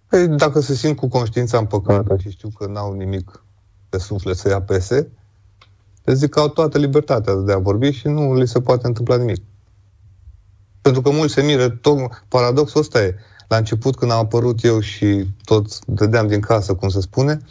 Păi, 0.08 0.28
dacă 0.28 0.60
se 0.60 0.74
simt 0.74 0.96
cu 0.96 1.08
conștiința 1.08 1.58
împăcată 1.58 2.18
și 2.18 2.30
știu 2.30 2.50
că 2.50 2.68
n-au 2.68 2.94
nimic 2.94 3.44
pe 3.90 3.98
suflet 3.98 4.36
să-i 4.38 4.54
apese, 4.54 5.10
le 6.04 6.14
zic 6.14 6.30
că 6.30 6.40
au 6.40 6.50
toată 6.50 6.78
libertatea 6.78 7.34
de 7.34 7.52
a 7.52 7.58
vorbi 7.58 7.92
și 7.92 8.08
nu 8.08 8.34
li 8.34 8.48
se 8.48 8.62
poate 8.62 8.88
întâmpla 8.88 9.18
nimic. 9.18 9.42
Pentru 10.82 11.02
că 11.02 11.10
mulți 11.10 11.34
se 11.34 11.42
miră, 11.42 11.70
tot 11.70 12.24
paradoxul 12.28 12.80
ăsta 12.80 13.04
e. 13.04 13.16
La 13.48 13.58
început, 13.58 13.96
când 13.96 14.12
am 14.12 14.20
apărut 14.20 14.64
eu 14.64 14.80
și 14.80 15.28
toți 15.44 15.82
dădeam 15.86 16.28
din 16.28 16.40
casă, 16.40 16.74
cum 16.74 16.90
se 16.90 17.02
spune, 17.02 17.42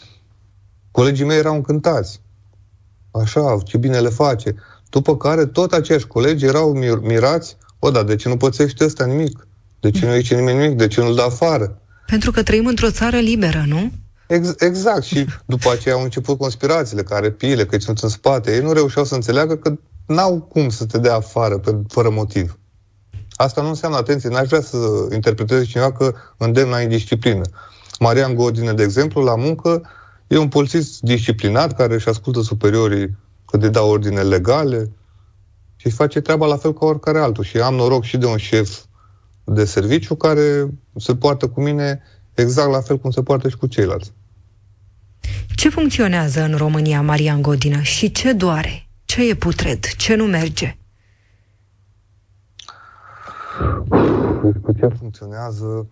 colegii 0.91 1.25
mei 1.25 1.39
erau 1.39 1.55
încântați. 1.55 2.21
Așa, 3.11 3.59
ce 3.65 3.77
bine 3.77 4.01
le 4.01 4.09
face. 4.09 4.55
După 4.93 5.17
care, 5.17 5.47
tot 5.47 5.73
aceiași 5.73 6.07
colegi 6.07 6.45
erau 6.45 6.79
mir- 6.81 7.03
mirați, 7.03 7.57
o, 7.79 7.91
da, 7.91 8.03
de 8.03 8.17
ce 8.17 8.29
nu 8.29 8.37
pățește 8.37 8.85
ăsta 8.85 9.05
nimic? 9.05 9.47
De 9.81 9.91
ce 9.91 10.07
nu 10.07 10.15
zice 10.15 10.35
nimeni 10.35 10.59
nimic? 10.59 10.77
De 10.77 10.87
ce 10.87 11.01
nu-l 11.01 11.15
dă 11.15 11.23
afară? 11.23 11.81
Pentru 12.07 12.31
că 12.31 12.43
trăim 12.43 12.67
într-o 12.67 12.91
țară 12.91 13.17
liberă, 13.17 13.65
nu? 13.67 13.93
Ex- 14.27 14.55
exact. 14.59 15.03
Și 15.03 15.27
după 15.55 15.71
aceea 15.71 15.95
au 15.95 16.03
început 16.03 16.39
conspirațiile 16.39 17.03
care 17.03 17.31
pile, 17.31 17.67
că 17.67 17.79
sunt 17.79 17.99
în 17.99 18.09
spate. 18.09 18.55
Ei 18.55 18.61
nu 18.61 18.73
reușeau 18.73 19.05
să 19.05 19.15
înțeleagă 19.15 19.57
că 19.57 19.75
n-au 20.07 20.41
cum 20.41 20.69
să 20.69 20.85
te 20.85 20.99
dea 20.99 21.15
afară 21.15 21.59
pe, 21.59 21.77
fără 21.89 22.11
motiv. 22.11 22.59
Asta 23.31 23.63
nu 23.63 23.69
înseamnă, 23.69 23.97
atenție, 23.97 24.29
n-aș 24.29 24.47
vrea 24.47 24.61
să 24.61 24.77
interpreteze 25.13 25.65
cineva 25.65 25.93
că 25.93 26.15
îndemn 26.37 26.71
la 26.71 26.81
indisciplină. 26.81 27.43
Marian 27.99 28.35
Godine, 28.35 28.73
de 28.73 28.83
exemplu, 28.83 29.23
la 29.23 29.37
muncă, 29.37 29.83
e 30.27 30.37
un 30.37 30.49
polițist 30.49 31.01
disciplinat 31.01 31.77
care 31.77 31.95
își 31.95 32.09
ascultă 32.09 32.41
superiorii 32.41 33.17
când 33.53 33.65
îi 33.65 33.71
dau 33.71 33.91
ordine 33.91 34.23
legale 34.23 34.91
și 35.77 35.91
face 35.91 36.21
treaba 36.21 36.47
la 36.47 36.57
fel 36.57 36.73
ca 36.73 36.87
oricare 36.87 37.19
altul. 37.19 37.45
Și 37.45 37.59
am 37.59 37.75
noroc 37.75 38.03
și 38.03 38.17
de 38.17 38.27
un 38.27 38.37
șef 38.37 38.85
de 39.45 39.65
serviciu 39.65 40.15
care 40.15 40.71
se 40.97 41.17
poartă 41.17 41.49
cu 41.49 41.63
mine 41.63 42.03
exact 42.35 42.71
la 42.71 42.81
fel 42.81 42.99
cum 42.99 43.11
se 43.11 43.23
poartă 43.23 43.49
și 43.49 43.57
cu 43.57 43.67
ceilalți. 43.67 44.13
Ce 45.55 45.69
funcționează 45.69 46.43
în 46.43 46.57
România, 46.57 47.03
Marian 47.03 47.43
Godină, 47.43 47.81
și 47.81 48.13
ce 48.13 48.33
doare? 48.33 48.87
Ce 49.05 49.29
e 49.29 49.35
putred? 49.35 49.85
Ce 49.97 50.15
nu 50.15 50.25
merge? 50.25 50.77
Cu 54.63 54.73
ce 54.79 54.87
funcționează, 54.99 55.87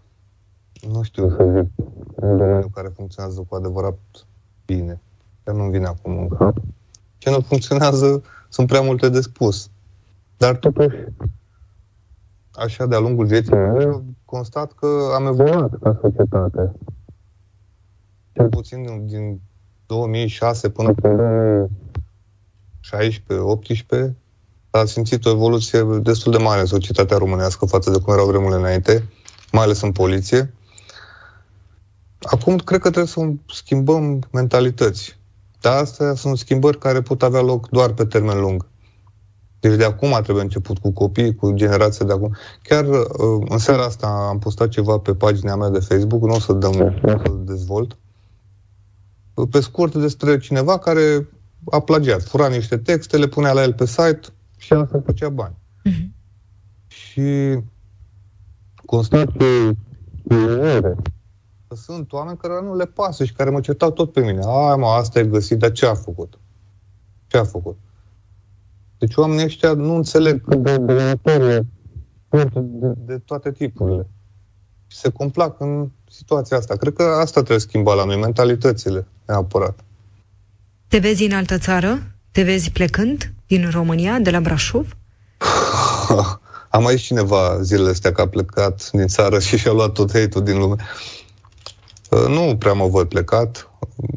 nu 0.92 1.02
știu 1.02 1.28
să 1.28 1.52
zic, 1.56 1.86
un 2.14 2.36
domeniu 2.36 2.68
care 2.74 2.88
funcționează 2.96 3.44
cu 3.48 3.54
adevărat 3.54 3.98
bine. 4.66 5.00
Chiar 5.44 5.54
nu 5.54 5.70
vine 5.70 5.86
acum 5.86 6.18
în 6.18 6.28
cap. 6.28 6.56
Ce 7.20 7.30
nu 7.30 7.40
funcționează, 7.40 8.22
sunt 8.48 8.66
prea 8.66 8.80
multe 8.80 9.09
de 9.09 9.20
spus. 9.20 9.70
Dar 10.37 10.56
totuși, 10.56 10.96
așa 12.52 12.87
de-a 12.87 12.98
lungul 12.98 13.26
vieții 13.26 13.54
mele, 13.54 14.02
constat 14.24 14.72
că 14.72 15.12
am 15.14 15.26
evoluat 15.26 15.78
ca 15.83 15.98
societate. 16.02 16.72
Cel 18.33 18.48
puțin 18.48 18.83
din, 18.83 19.06
din 19.06 19.40
2006 19.87 20.70
până 20.70 20.92
până 20.94 21.68
16-18, 24.11 24.14
a 24.70 24.85
simțit 24.85 25.24
o 25.24 25.30
evoluție 25.30 25.83
destul 26.02 26.33
de 26.33 26.38
mare 26.38 26.61
în 26.61 26.66
societatea 26.66 27.16
românească 27.16 27.66
față 27.66 27.90
de 27.90 27.98
cum 27.98 28.12
erau 28.12 28.26
vremurile 28.26 28.59
înainte, 28.59 29.09
mai 29.52 29.64
ales 29.64 29.80
în 29.80 29.92
poliție. 29.92 30.54
Acum 32.20 32.56
cred 32.56 32.80
că 32.80 32.90
trebuie 32.90 33.12
să 33.12 33.33
schimbăm 33.54 34.28
mentalități. 34.33 35.19
Dar 35.60 35.76
astea 35.76 36.14
sunt 36.14 36.38
schimbări 36.38 36.78
care 36.78 37.00
pot 37.00 37.22
avea 37.22 37.40
loc 37.40 37.68
doar 37.68 37.92
pe 37.92 38.04
termen 38.04 38.40
lung. 38.40 38.68
Deci 39.60 39.76
de 39.76 39.84
acum 39.84 40.20
trebuie 40.22 40.44
început 40.44 40.78
cu 40.78 40.90
copii, 40.90 41.34
cu 41.34 41.52
generația 41.52 42.06
de 42.06 42.12
acum. 42.12 42.36
Chiar 42.62 42.88
uh, 42.88 43.46
în 43.48 43.58
seara 43.58 43.84
asta 43.84 44.06
am 44.06 44.38
postat 44.38 44.68
ceva 44.68 44.98
pe 44.98 45.14
pagina 45.14 45.56
mea 45.56 45.68
de 45.68 45.78
Facebook, 45.78 46.22
nu 46.22 46.34
o 46.34 46.38
să 46.38 46.52
dăm, 46.52 46.72
nu 47.02 47.12
o 47.12 47.18
să 47.24 47.32
dezvolt. 47.38 47.96
Pe 49.50 49.60
scurt 49.60 49.94
despre 49.94 50.38
cineva 50.38 50.78
care 50.78 51.28
a 51.70 51.80
plagiat, 51.80 52.22
fura 52.22 52.48
niște 52.48 52.76
texte, 52.76 53.16
le 53.16 53.28
punea 53.28 53.52
la 53.52 53.62
el 53.62 53.72
pe 53.72 53.86
site 53.86 54.20
și 54.56 54.72
asta 54.72 55.02
făcea 55.04 55.28
bani. 55.28 55.54
Uh-huh. 55.88 56.08
Și 56.86 57.58
constat 58.84 59.32
pe 59.32 59.76
sunt 61.74 62.12
oameni 62.12 62.37
care 62.37 62.61
nu 62.62 62.76
le 62.76 62.87
pasă 62.87 63.24
și 63.24 63.33
care 63.33 63.50
mă 63.50 63.61
certau 63.61 63.90
tot 63.90 64.12
pe 64.12 64.20
mine. 64.20 64.40
Ai 64.46 64.76
mă, 64.76 64.87
asta 64.87 65.18
e 65.18 65.24
găsit, 65.24 65.59
dar 65.59 65.72
ce 65.72 65.87
a 65.87 65.94
făcut? 65.94 66.38
Ce 67.26 67.37
a 67.37 67.44
făcut? 67.44 67.78
Deci 68.98 69.16
oamenii 69.16 69.44
ăștia 69.44 69.72
nu 69.72 69.94
înțeleg 69.94 70.44
cât 70.48 70.62
de 70.62 70.76
dăunătoare 70.76 71.66
de, 72.28 72.92
de 72.96 73.18
toate 73.18 73.52
tipurile. 73.52 74.06
Și 74.87 74.98
se 74.98 75.09
complac 75.09 75.61
în 75.61 75.90
situația 76.11 76.56
asta. 76.56 76.76
Cred 76.76 76.92
că 76.92 77.02
asta 77.02 77.40
trebuie 77.40 77.59
schimba 77.59 77.94
la 77.94 78.04
noi, 78.04 78.16
mentalitățile, 78.16 79.06
neapărat. 79.26 79.85
Te 80.88 80.98
vezi 80.98 81.24
în 81.24 81.33
altă 81.33 81.59
țară? 81.59 82.02
Te 82.30 82.42
vezi 82.42 82.70
plecând 82.70 83.33
din 83.46 83.70
România, 83.70 84.18
de 84.18 84.30
la 84.30 84.40
Brașov? 84.40 84.96
Am 86.70 86.87
aici 86.87 87.00
cineva 87.00 87.62
zilele 87.62 87.90
astea 87.90 88.12
că 88.12 88.20
a 88.20 88.28
plecat 88.28 88.90
din 88.90 89.06
țară 89.06 89.38
și 89.38 89.56
și-a 89.56 89.72
luat 89.72 89.92
tot 89.92 90.12
hate 90.12 90.40
din 90.40 90.59
lume. 90.59 90.76
Uh, 92.10 92.26
nu 92.28 92.56
prea 92.56 92.72
mă 92.72 92.86
văd 92.86 93.08
plecat. 93.08 93.70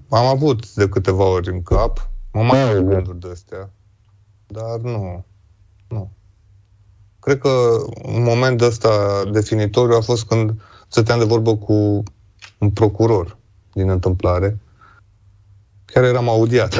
Am 0.10 0.26
avut 0.26 0.74
de 0.74 0.90
câteva 0.90 1.24
ori 1.24 1.50
în 1.50 1.62
cap. 1.62 2.10
Mă 2.32 2.42
mai 2.42 2.62
au 2.62 2.84
gânduri 2.84 3.20
de 3.20 3.28
astea. 3.32 3.70
Dar 4.48 4.80
nu. 4.80 5.26
Nu. 5.88 6.12
Cred 7.20 7.40
că 7.40 7.50
un 8.04 8.24
moment 8.24 8.62
ăsta 8.62 9.24
definitoriu 9.32 9.96
a 9.96 10.02
fost 10.02 10.26
când 10.26 10.62
stăteam 10.88 11.20
de 11.20 11.26
vorbă 11.26 11.58
cu 11.58 12.04
un 12.58 12.72
procuror 12.72 13.38
din 13.74 13.90
întâmplare. 13.90 14.60
Chiar 15.86 16.04
eram 16.04 16.30
audiat. 16.30 16.74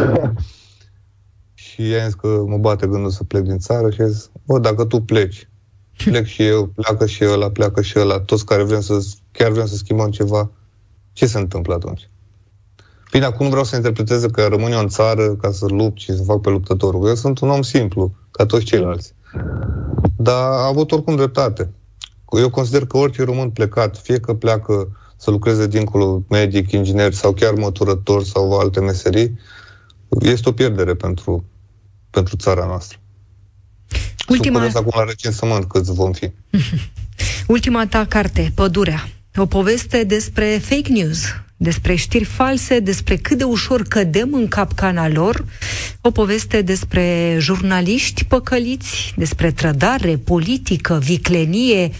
și 1.54 1.90
i-am 1.90 2.06
zis 2.06 2.14
că 2.14 2.44
mă 2.48 2.58
bate 2.58 2.88
gândul 2.88 3.10
să 3.10 3.24
plec 3.24 3.44
din 3.44 3.58
țară 3.58 3.90
și 3.90 4.02
a 4.02 4.08
zis, 4.08 4.30
bă, 4.46 4.60
dacă 4.60 4.86
tu 4.86 5.02
pleci, 5.02 5.50
plec 6.06 6.26
și 6.26 6.46
eu, 6.46 6.66
pleacă 6.66 7.06
și 7.06 7.26
ăla, 7.26 7.50
pleacă 7.50 7.82
și 7.82 8.00
ăla, 8.00 8.20
toți 8.20 8.46
care 8.46 8.64
vrem 8.64 8.82
să, 8.82 9.06
chiar 9.32 9.52
vrem 9.52 9.66
să 9.66 9.76
schimbăm 9.76 10.12
ceva, 10.12 10.52
ce 11.14 11.26
se 11.26 11.38
întâmplă 11.38 11.74
atunci? 11.74 12.10
Bine, 13.12 13.26
acum 13.26 13.44
nu 13.44 13.50
vreau 13.50 13.66
să 13.66 13.76
interpreteze 13.76 14.28
că 14.28 14.48
rămân 14.48 14.72
eu 14.72 14.80
în 14.80 14.88
țară 14.88 15.36
ca 15.36 15.52
să 15.52 15.66
lupt 15.66 16.00
și 16.00 16.16
să 16.16 16.24
fac 16.24 16.42
pe 16.42 16.50
luptătorul. 16.50 17.08
Eu 17.08 17.16
sunt 17.16 17.40
un 17.40 17.50
om 17.50 17.62
simplu, 17.62 18.16
ca 18.32 18.46
toți 18.46 18.66
ceilalți. 18.66 19.14
Dar 20.16 20.52
a 20.52 20.66
avut 20.66 20.92
oricum 20.92 21.16
dreptate. 21.16 21.70
Eu 22.40 22.50
consider 22.50 22.86
că 22.86 22.98
orice 22.98 23.24
român 23.24 23.50
plecat, 23.50 23.98
fie 23.98 24.20
că 24.20 24.34
pleacă 24.34 24.98
să 25.18 25.32
lucreze 25.32 25.68
dincolo, 25.68 26.24
medic, 26.30 26.72
inginer 26.72 27.14
sau 27.14 27.34
chiar 27.34 27.54
măturător 27.54 28.24
sau 28.24 28.60
alte 28.60 28.80
meserii, 28.80 29.40
este 30.20 30.50
o 30.50 30.52
pierdere 30.52 30.94
pentru, 30.96 31.46
pentru 32.10 32.36
țara 32.36 32.66
noastră. 32.66 32.98
Ultima... 34.30 34.62
Sunt 34.62 34.76
acum 34.76 34.92
la 34.96 35.04
recensământ 35.04 35.66
câți 35.66 35.94
vom 35.94 36.12
fi. 36.12 36.32
Ultima 37.48 37.88
ta 37.88 38.06
carte, 38.06 38.52
Pădurea. 38.56 39.08
O 39.36 39.46
poveste 39.46 40.04
despre 40.04 40.62
fake 40.64 40.92
news, 40.92 41.22
despre 41.58 41.96
știri 41.96 42.24
false, 42.24 42.80
despre 42.80 43.16
cât 43.16 43.38
de 43.38 43.44
ușor 43.44 43.82
cădem 43.82 44.34
în 44.34 44.48
capcana 44.48 45.08
lor, 45.08 45.46
o 46.02 46.12
poveste 46.12 46.62
despre 46.62 47.36
jurnaliști 47.40 48.26
păcăliți, 48.26 49.14
despre 49.18 49.52
trădare, 49.52 50.18
politică, 50.18 51.00
viclenie, 51.04 51.92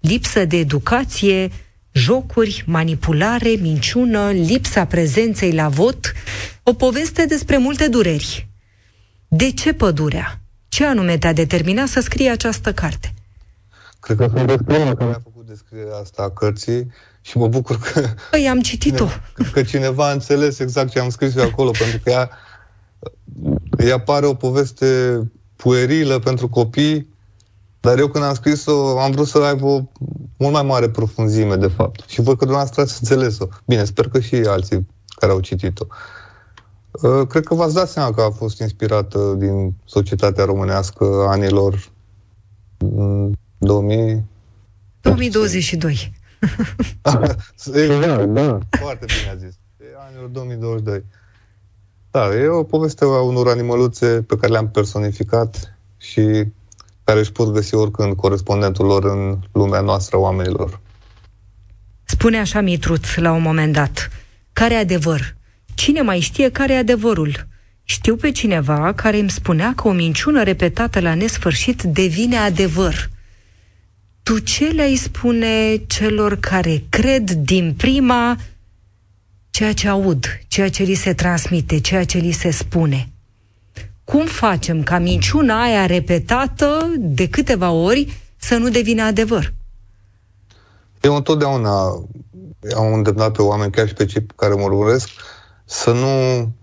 lipsă 0.00 0.44
de 0.44 0.56
educație, 0.56 1.50
jocuri, 1.92 2.64
manipulare, 2.66 3.48
minciună, 3.48 4.30
lipsa 4.30 4.84
prezenței 4.84 5.52
la 5.52 5.68
vot, 5.68 6.12
o 6.62 6.72
poveste 6.72 7.26
despre 7.26 7.56
multe 7.56 7.88
dureri. 7.88 8.48
De 9.28 9.50
ce 9.50 9.72
pădurea? 9.72 10.40
Ce 10.68 10.84
anume 10.84 11.18
te-a 11.18 11.32
determinat 11.32 11.88
să 11.88 12.00
scrii 12.00 12.30
această 12.30 12.72
carte? 12.72 13.14
Cred 14.00 14.16
că 14.16 14.30
sunt 14.34 14.46
despre 14.46 14.76
care 14.76 15.10
a 15.10 15.20
făcut 15.22 15.31
descrierea 15.52 15.96
asta 15.96 16.22
a 16.22 16.30
cărții 16.30 16.90
și 17.20 17.38
mă 17.38 17.48
bucur 17.48 17.78
că... 17.78 18.00
Păi, 18.30 18.48
am 18.48 18.60
citit-o. 18.60 19.06
Că, 19.34 19.42
că 19.52 19.62
cineva 19.62 20.08
a 20.08 20.12
înțeles 20.12 20.58
exact 20.58 20.90
ce 20.90 21.00
am 21.00 21.10
scris 21.10 21.34
eu 21.34 21.44
acolo, 21.44 21.70
pentru 21.70 21.98
că 22.04 22.10
ea, 22.10 22.30
ea 23.78 24.00
pare 24.00 24.26
o 24.26 24.34
poveste 24.34 25.20
puerilă 25.56 26.18
pentru 26.18 26.48
copii, 26.48 27.08
dar 27.80 27.98
eu 27.98 28.08
când 28.08 28.24
am 28.24 28.34
scris-o, 28.34 28.98
am 28.98 29.10
vrut 29.10 29.26
să 29.26 29.38
aibă 29.38 29.66
o 29.66 29.82
mult 30.36 30.52
mai 30.52 30.62
mare 30.62 30.88
profunzime, 30.88 31.56
de 31.56 31.66
fapt. 31.66 32.04
Și 32.08 32.20
văd 32.20 32.38
că 32.38 32.44
dumneavoastră 32.44 32.80
ați 32.80 32.98
înțeles-o. 33.00 33.46
Bine, 33.66 33.84
sper 33.84 34.08
că 34.08 34.20
și 34.20 34.34
alții 34.34 34.86
care 35.06 35.32
au 35.32 35.40
citit-o. 35.40 35.86
Uh, 36.90 37.26
cred 37.26 37.44
că 37.44 37.54
v-ați 37.54 37.74
dat 37.74 37.88
seama 37.88 38.10
că 38.10 38.20
a 38.20 38.30
fost 38.30 38.60
inspirată 38.60 39.34
din 39.38 39.74
societatea 39.84 40.44
românească 40.44 41.04
anilor 41.28 41.90
2000... 43.58 44.30
2022. 45.02 46.12
da, 47.02 48.26
da. 48.26 48.58
Foarte 48.70 49.04
bine 49.06 49.30
a 49.32 49.36
zis. 49.36 49.54
E 49.80 49.84
anilor 50.08 50.28
2022. 50.28 51.04
Da, 52.10 52.34
e 52.34 52.46
o 52.46 52.62
poveste 52.62 53.04
a 53.04 53.20
unor 53.20 53.48
animăluțe 53.48 54.22
pe 54.22 54.36
care 54.36 54.52
le-am 54.52 54.70
personificat 54.70 55.76
și 55.96 56.44
care 57.04 57.18
își 57.18 57.32
pot 57.32 57.52
găsi 57.52 57.74
oricând 57.74 58.16
corespondentul 58.16 58.86
lor 58.86 59.04
în 59.04 59.38
lumea 59.52 59.80
noastră 59.80 60.16
oamenilor. 60.16 60.80
Spune 62.04 62.38
așa 62.38 62.60
Mitruț 62.60 63.14
la 63.14 63.32
un 63.32 63.42
moment 63.42 63.72
dat. 63.72 64.10
Care 64.52 64.74
adevăr? 64.74 65.36
Cine 65.74 66.00
mai 66.00 66.20
știe 66.20 66.50
care 66.50 66.72
e 66.72 66.78
adevărul? 66.78 67.46
Știu 67.84 68.16
pe 68.16 68.30
cineva 68.30 68.92
care 68.96 69.18
îmi 69.18 69.30
spunea 69.30 69.72
că 69.76 69.88
o 69.88 69.92
minciună 69.92 70.42
repetată 70.42 71.00
la 71.00 71.14
nesfârșit 71.14 71.82
devine 71.82 72.36
adevăr. 72.36 73.10
Tu 74.22 74.38
ce 74.38 74.64
le-ai 74.64 74.96
spune 74.96 75.76
celor 75.86 76.36
care 76.36 76.84
cred 76.88 77.30
din 77.30 77.74
prima 77.76 78.36
ceea 79.50 79.72
ce 79.72 79.88
aud, 79.88 80.24
ceea 80.48 80.70
ce 80.70 80.82
li 80.82 80.94
se 80.94 81.14
transmite, 81.14 81.80
ceea 81.80 82.04
ce 82.04 82.18
li 82.18 82.32
se 82.32 82.50
spune? 82.50 83.12
Cum 84.04 84.26
facem 84.26 84.82
ca 84.82 84.98
minciuna 84.98 85.62
aia 85.62 85.86
repetată 85.86 86.92
de 86.98 87.28
câteva 87.28 87.70
ori 87.70 88.20
să 88.36 88.56
nu 88.56 88.68
devină 88.68 89.02
adevăr? 89.02 89.52
Eu 91.00 91.16
întotdeauna 91.16 92.04
am 92.76 92.92
îndemnat 92.92 93.32
pe 93.32 93.42
oameni, 93.42 93.72
chiar 93.72 93.88
și 93.88 93.94
pe 93.94 94.04
cei 94.04 94.26
care 94.36 94.54
mă 94.54 94.62
urmăresc, 94.62 95.08
să 95.64 95.92
nu, 95.92 96.08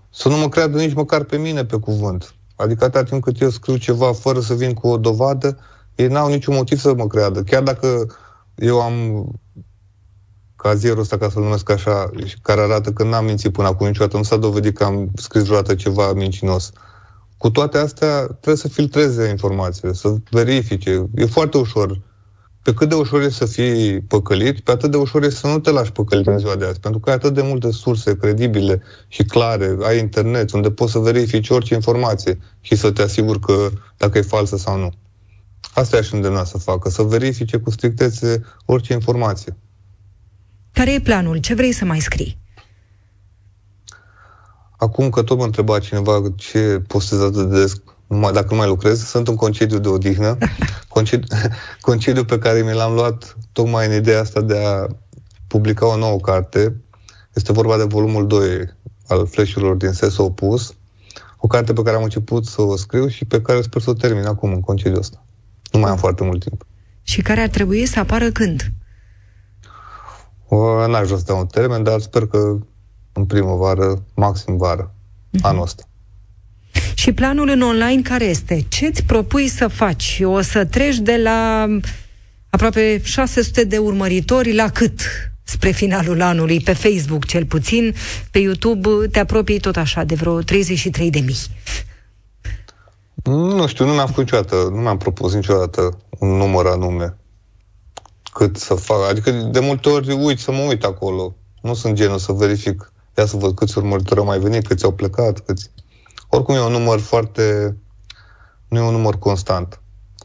să 0.10 0.30
nu 0.30 0.38
mă 0.38 0.50
creadă 0.50 0.78
nici 0.78 0.94
măcar 0.94 1.24
pe 1.24 1.38
mine 1.38 1.66
pe 1.66 1.78
cuvânt. 1.78 2.34
Adică 2.56 2.84
atâta 2.84 3.04
timp 3.04 3.24
cât 3.24 3.42
eu 3.42 3.50
scriu 3.50 3.78
ceva 3.78 4.14
fără 4.14 4.40
să 4.40 4.54
vin 4.54 4.74
cu 4.74 4.88
o 4.88 4.98
dovadă, 4.98 5.58
ei 6.02 6.08
n-au 6.08 6.28
niciun 6.28 6.56
motiv 6.56 6.80
să 6.80 6.94
mă 6.94 7.08
creadă. 7.08 7.44
Chiar 7.44 7.64
dacă 7.64 8.06
eu 8.56 8.82
am 8.82 9.26
cazierul 10.56 11.00
ăsta, 11.00 11.18
ca 11.18 11.30
să-l 11.30 11.44
numesc 11.44 11.70
așa, 11.70 12.10
care 12.42 12.62
arată 12.62 12.92
că 12.92 13.04
n-am 13.04 13.26
mințit 13.26 13.52
până 13.52 13.68
acum 13.68 13.88
niciodată, 13.88 14.18
nu 14.18 14.24
s-a 14.24 14.38
dovedit 14.38 14.78
că 14.78 14.84
am 14.84 15.12
scris 15.16 15.44
vreodată 15.44 15.76
ceva 15.76 16.14
mincinos. 16.14 16.72
Cu 17.38 17.50
toate 17.50 17.78
astea, 17.78 18.26
trebuie 18.26 18.56
să 18.56 18.68
filtreze 18.68 19.30
informațiile, 19.30 19.94
să 19.94 20.16
verifice. 20.30 21.10
E 21.16 21.26
foarte 21.26 21.58
ușor 21.58 22.02
pe 22.62 22.74
cât 22.74 22.90
de 22.90 22.96
ușor 22.96 23.22
e 23.22 23.30
să 23.30 23.46
fii 23.46 24.02
păcălit, 24.02 24.60
pe 24.60 24.72
atât 24.72 24.92
de 24.92 24.98
ușor 24.98 25.24
e 25.24 25.30
să 25.30 25.48
nu 25.48 25.60
te 25.60 25.72
lași 25.72 25.92
păcălit 25.92 26.28
în 26.28 26.38
ziua 26.38 26.56
de 26.56 26.66
azi. 26.66 26.80
Pentru 26.80 27.00
că 27.00 27.10
ai 27.10 27.16
atât 27.16 27.34
de 27.34 27.42
multe 27.42 27.72
surse 27.72 28.18
credibile 28.18 28.82
și 29.08 29.24
clare, 29.24 29.78
ai 29.82 30.00
internet, 30.00 30.52
unde 30.52 30.72
poți 30.72 30.92
să 30.92 31.00
verifici 31.00 31.50
orice 31.50 31.74
informație 31.74 32.40
și 32.62 32.76
să 32.76 32.92
te 32.92 33.02
asiguri 33.02 33.40
că 33.40 33.70
dacă 33.98 34.18
e 34.18 34.22
falsă 34.22 34.58
sau 34.58 34.78
nu. 34.78 34.92
Asta 35.74 35.96
i-aș 35.96 36.12
îndemna 36.12 36.44
să 36.44 36.58
facă, 36.58 36.90
să 36.90 37.02
verifice 37.02 37.58
cu 37.58 37.70
strictețe 37.70 38.44
orice 38.66 38.94
informație. 38.94 39.58
Care 40.74 40.94
e 40.94 41.00
planul? 41.00 41.38
Ce 41.38 41.54
vrei 41.54 41.72
să 41.72 41.86
mai 41.86 42.00
scrii? 42.00 42.38
Acum 44.78 45.10
că 45.10 45.22
tot 45.22 45.38
mă 45.38 45.44
întreba 45.44 45.80
cineva 45.80 46.22
ce 46.36 46.82
postez 46.88 47.22
atât 47.22 47.50
de 47.50 47.60
des, 47.60 47.82
numai, 48.08 48.32
dacă 48.32 48.48
nu 48.50 48.56
mai 48.56 48.68
lucrez, 48.68 49.06
sunt 49.06 49.28
în 49.28 49.36
concediu 49.36 49.80
de 49.80 49.88
odihnă, 49.88 50.38
concediu, 50.88 51.38
concediu 51.82 52.26
pe 52.26 52.38
care 52.38 52.62
mi 52.62 52.74
l-am 52.74 52.94
luat 52.94 53.38
tocmai 53.52 53.88
în 53.88 53.94
ideea 53.94 54.20
asta 54.20 54.42
de 54.42 54.58
a 54.58 54.88
publica 55.48 55.88
o 55.88 55.98
nouă 55.98 56.20
carte. 56.20 56.82
Este 57.34 57.52
vorba 57.52 57.78
de 57.78 57.84
volumul 57.84 58.28
2 58.28 58.74
al 59.08 59.28
flash 59.28 59.54
din 59.78 59.92
sensul 59.92 60.26
opus, 60.26 60.74
o 61.38 61.48
carte 61.48 61.74
pe 61.74 61.82
care 61.82 61.96
am 61.96 62.04
început 62.04 62.46
să 62.46 62.62
o 62.62 62.76
scriu 62.76 63.08
și 63.08 63.26
pe 63.26 63.42
care 63.42 63.62
sper 63.62 63.82
să 63.82 63.90
o 63.90 63.94
termin 63.94 64.26
acum 64.26 64.54
în 64.54 64.60
concediu 64.60 65.00
ăsta. 65.00 65.24
Nu 65.72 65.80
mai 65.80 65.90
am 65.90 65.98
foarte 65.98 66.24
mult 66.24 66.44
timp. 66.44 66.66
Și 67.04 67.22
care 67.22 67.42
ar 67.42 67.48
trebui 67.48 67.86
să 67.86 68.00
apară 68.00 68.32
când? 68.32 68.72
O, 70.48 70.88
n-aș 70.88 71.06
vrea 71.06 71.18
să 71.18 71.24
dau 71.26 71.40
un 71.40 71.46
termen, 71.46 71.84
dar 71.84 72.00
sper 72.00 72.28
că 72.28 72.58
în 73.14 73.26
primăvară, 73.26 74.04
maxim 74.14 74.58
vară, 74.58 74.94
uh-huh. 74.94 75.42
anul 75.42 75.62
ăsta. 75.62 75.84
Și 76.94 77.14
planul 77.14 77.50
în 77.50 77.62
online 77.62 78.02
care 78.02 78.26
este? 78.26 78.66
Ce 78.68 78.86
îți 78.86 79.04
propui 79.04 79.48
să 79.48 79.68
faci? 79.68 80.20
O 80.24 80.42
să 80.42 80.66
treci 80.66 80.98
de 80.98 81.18
la 81.18 81.68
aproape 82.50 83.02
600 83.04 83.64
de 83.64 83.78
urmăritori 83.78 84.54
la 84.54 84.70
cât? 84.70 85.02
spre 85.50 85.72
finalul 85.72 86.22
anului, 86.22 86.60
pe 86.60 86.74
Facebook 86.74 87.26
cel 87.26 87.46
puțin, 87.46 87.96
pe 88.32 88.40
YouTube 88.40 88.90
te 89.12 89.20
apropii 89.20 89.60
tot 89.60 89.76
așa 89.76 90.04
de 90.04 90.16
vreo 90.16 90.42
33 90.42 91.10
de 91.10 91.20
mii. 91.20 91.38
Nu 93.24 93.68
știu, 93.68 93.86
nu 93.86 93.94
mi-am 93.94 94.08
făcut 94.08 94.24
niciodată, 94.24 94.56
nu 94.56 94.80
mi-am 94.80 94.98
propus 94.98 95.34
niciodată 95.34 95.98
un 96.20 96.28
număr 96.28 96.66
anume 96.66 97.18
cât 98.34 98.58
să 98.58 98.74
fac. 98.74 99.10
Adică 99.10 99.32
de 99.32 99.60
multe 99.60 99.90
ori 99.90 100.12
uit 100.12 100.40
să 100.40 100.52
mă 100.52 100.62
uit 100.62 100.84
acolo. 100.84 101.36
Nu 101.62 101.74
sunt 101.74 101.94
genul 101.94 102.18
să 102.18 102.32
verific, 102.32 102.92
ia 103.18 103.26
să 103.26 103.38
văd 103.38 103.56
câți 103.56 103.78
urmăritori 103.78 104.20
au 104.20 104.26
mai 104.26 104.40
venit, 104.40 104.68
câți 104.68 104.84
au 104.84 104.94
plecat, 104.94 105.40
câți... 105.40 105.70
Oricum 106.30 106.56
e 106.56 106.60
un 106.60 106.72
număr 106.72 107.00
foarte 107.00 107.76
Nu 108.68 108.78
e 108.78 108.82
un 108.82 108.92
număr 108.92 109.20
constant. 109.20 109.82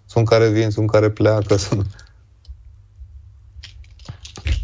Sunt 0.06 0.28
care 0.28 0.48
vin, 0.48 0.70
sunt 0.70 0.90
care 0.90 1.10
pleacă. 1.10 1.56
Sunt... 1.56 1.86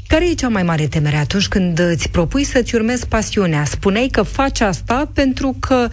Care 0.07 0.31
e 0.31 0.35
cea 0.35 0.49
mai 0.49 0.63
mare 0.63 0.87
temere 0.87 1.17
atunci 1.17 1.49
când 1.49 1.79
îți 1.79 2.09
propui 2.09 2.45
să-ți 2.45 2.75
urmezi 2.75 3.07
pasiunea? 3.07 3.65
Spuneai 3.65 4.09
că 4.09 4.23
faci 4.23 4.61
asta 4.61 5.11
pentru 5.15 5.57
că 5.61 5.89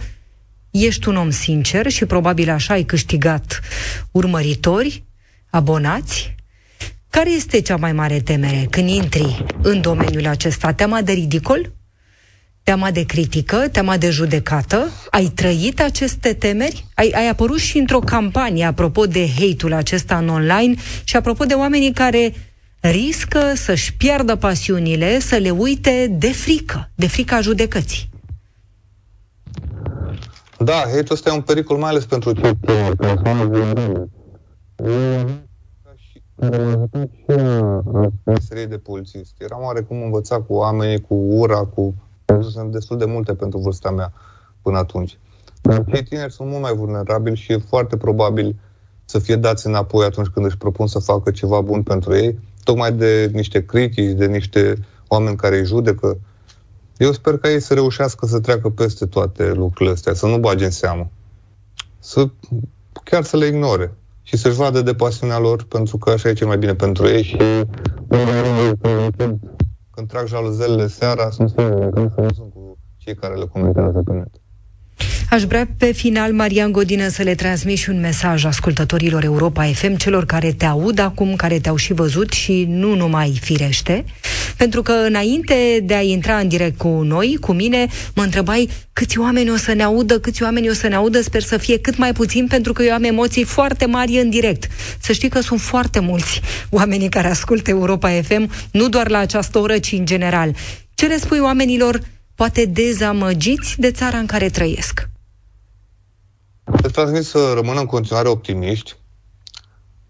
ești 0.70 1.08
un 1.08 1.16
om 1.16 1.30
sincer 1.30 1.90
și 1.90 2.04
probabil 2.04 2.50
așa 2.50 2.72
ai 2.72 2.82
câștigat 2.82 3.60
urmăritori, 4.10 5.04
abonați. 5.50 6.34
Care 7.10 7.30
este 7.30 7.60
cea 7.60 7.76
mai 7.76 7.92
mare 7.92 8.20
temere 8.20 8.66
când 8.70 8.88
intri 8.88 9.44
în 9.62 9.80
domeniul 9.80 10.26
acesta? 10.26 10.72
Teama 10.72 11.02
de 11.02 11.12
ridicol? 11.12 11.72
Teama 12.62 12.90
de 12.90 13.04
critică? 13.04 13.56
Teama 13.56 13.96
de 13.96 14.10
judecată? 14.10 14.90
Ai 15.10 15.24
trăit 15.24 15.80
aceste 15.80 16.32
temeri? 16.32 16.84
Ai, 16.94 17.10
ai 17.14 17.28
apărut 17.28 17.58
și 17.58 17.78
într-o 17.78 17.98
campanie 17.98 18.64
apropo 18.64 19.06
de 19.06 19.28
hate-ul 19.38 19.72
acesta 19.72 20.18
în 20.18 20.28
online 20.28 20.74
și 21.04 21.16
apropo 21.16 21.44
de 21.44 21.54
oamenii 21.54 21.92
care 21.92 22.34
riscă 22.80 23.52
să-și 23.54 23.94
piardă 23.94 24.36
pasiunile, 24.36 25.20
să 25.20 25.36
le 25.36 25.50
uite 25.50 26.06
de 26.18 26.32
frică, 26.32 26.90
de 26.94 27.06
frica 27.06 27.40
judecății. 27.40 28.08
Da, 30.68 30.74
hate 30.74 31.06
ăsta 31.10 31.30
e 31.30 31.32
un 31.32 31.40
pericol 31.40 31.76
mai 31.76 31.90
ales 31.90 32.06
pentru 32.06 32.32
cei 32.32 32.54
persoane 32.96 33.44
vulnerabile. 33.44 34.08
serie 38.40 38.66
de 38.66 38.78
polițist. 38.78 39.34
Eram 39.38 39.62
oarecum 39.62 40.02
învățat 40.02 40.46
cu 40.46 40.52
oamenii, 40.54 41.00
cu 41.00 41.14
ura, 41.14 41.64
cu... 41.64 41.94
Sunt 42.40 42.72
destul 42.72 42.98
de 42.98 43.04
multe 43.04 43.34
pentru 43.34 43.58
vârsta 43.58 43.90
mea 43.90 44.12
până 44.62 44.78
atunci. 44.78 45.18
Dar 45.62 45.84
cei 45.84 46.02
tineri 46.02 46.32
sunt 46.32 46.48
mult 46.48 46.62
mai 46.62 46.74
vulnerabili 46.74 47.36
și 47.36 47.52
e 47.52 47.58
foarte 47.58 47.96
probabil 47.96 48.56
să 49.04 49.18
fie 49.18 49.36
dați 49.36 49.66
înapoi 49.66 50.04
atunci 50.04 50.28
când 50.28 50.46
își 50.46 50.58
propun 50.58 50.86
să 50.86 50.98
facă 50.98 51.30
ceva 51.30 51.60
bun 51.60 51.82
pentru 51.82 52.16
ei, 52.16 52.38
tocmai 52.62 52.92
de 52.92 53.30
niște 53.32 53.64
critici, 53.64 54.16
de 54.16 54.26
niște 54.26 54.74
oameni 55.06 55.36
care 55.36 55.58
îi 55.58 55.64
judecă. 55.64 56.18
Eu 56.98 57.12
sper 57.12 57.38
ca 57.38 57.50
ei 57.50 57.60
să 57.60 57.74
reușească 57.74 58.26
să 58.26 58.40
treacă 58.40 58.68
peste 58.68 59.06
toate 59.06 59.52
lucrurile 59.52 59.94
astea, 59.94 60.14
să 60.14 60.26
nu 60.26 60.38
bage 60.38 60.64
în 60.64 60.70
seamă. 60.70 61.10
Să, 61.98 62.28
chiar 63.04 63.22
să 63.22 63.36
le 63.36 63.46
ignore 63.46 63.94
și 64.22 64.36
să-și 64.36 64.56
vadă 64.56 64.82
de 64.82 64.94
pasiunea 64.94 65.38
lor, 65.38 65.64
pentru 65.64 65.98
că 65.98 66.10
așa 66.10 66.28
e 66.28 66.32
cel 66.32 66.46
mai 66.46 66.58
bine 66.58 66.74
pentru 66.74 67.06
ei 67.06 67.22
și 67.22 67.36
când 69.90 70.08
trag 70.08 70.26
jaluzelele 70.26 70.86
seara, 70.86 71.30
sunt 71.30 71.48
singur, 71.48 71.90
când 71.90 72.12
nu 72.16 72.32
sunt 72.32 72.52
cu 72.52 72.78
cei 72.96 73.14
care 73.14 73.34
le 73.34 73.44
comentează 73.44 74.02
pe 74.04 74.12
net. 74.12 74.40
Aș 75.30 75.42
vrea 75.42 75.68
pe 75.78 75.92
final, 75.92 76.32
Marian 76.32 76.72
Godină, 76.72 77.08
să 77.08 77.22
le 77.22 77.34
transmit 77.34 77.78
și 77.78 77.90
un 77.90 78.00
mesaj 78.00 78.44
ascultătorilor 78.44 79.24
Europa 79.24 79.64
FM, 79.64 79.96
celor 79.96 80.24
care 80.24 80.52
te 80.52 80.64
aud 80.64 80.98
acum, 80.98 81.36
care 81.36 81.58
te-au 81.58 81.76
și 81.76 81.92
văzut 81.92 82.32
și 82.32 82.64
nu 82.68 82.94
numai 82.94 83.38
firește, 83.40 84.04
pentru 84.56 84.82
că 84.82 84.92
înainte 84.92 85.80
de 85.82 85.94
a 85.94 86.00
intra 86.00 86.38
în 86.38 86.48
direct 86.48 86.78
cu 86.78 86.88
noi, 86.88 87.36
cu 87.40 87.52
mine, 87.52 87.86
mă 88.14 88.22
întrebai 88.22 88.68
câți 88.92 89.18
oameni 89.18 89.50
o 89.50 89.56
să 89.56 89.72
ne 89.72 89.82
audă, 89.82 90.18
câți 90.18 90.42
oameni 90.42 90.68
o 90.68 90.72
să 90.72 90.88
ne 90.88 90.94
audă, 90.94 91.20
sper 91.20 91.42
să 91.42 91.56
fie 91.56 91.78
cât 91.78 91.96
mai 91.96 92.12
puțin, 92.12 92.46
pentru 92.46 92.72
că 92.72 92.82
eu 92.82 92.92
am 92.92 93.04
emoții 93.04 93.44
foarte 93.44 93.86
mari 93.86 94.20
în 94.20 94.30
direct. 94.30 94.66
Să 95.00 95.12
știi 95.12 95.28
că 95.28 95.40
sunt 95.40 95.60
foarte 95.60 96.00
mulți 96.00 96.40
oamenii 96.70 97.08
care 97.08 97.28
ascultă 97.28 97.70
Europa 97.70 98.10
FM, 98.22 98.50
nu 98.70 98.88
doar 98.88 99.08
la 99.08 99.18
această 99.18 99.58
oră, 99.58 99.78
ci 99.78 99.92
în 99.92 100.06
general. 100.06 100.54
Ce 100.94 101.06
le 101.06 101.18
spui 101.18 101.38
oamenilor 101.38 102.00
poate 102.34 102.64
dezamăgiți 102.64 103.74
de 103.78 103.90
țara 103.90 104.18
în 104.18 104.26
care 104.26 104.48
trăiesc? 104.48 105.07
Le 106.70 106.88
transmit 106.88 107.24
să 107.24 107.52
rămână 107.54 107.80
în 107.80 107.86
continuare 107.86 108.28
optimiști. 108.28 108.96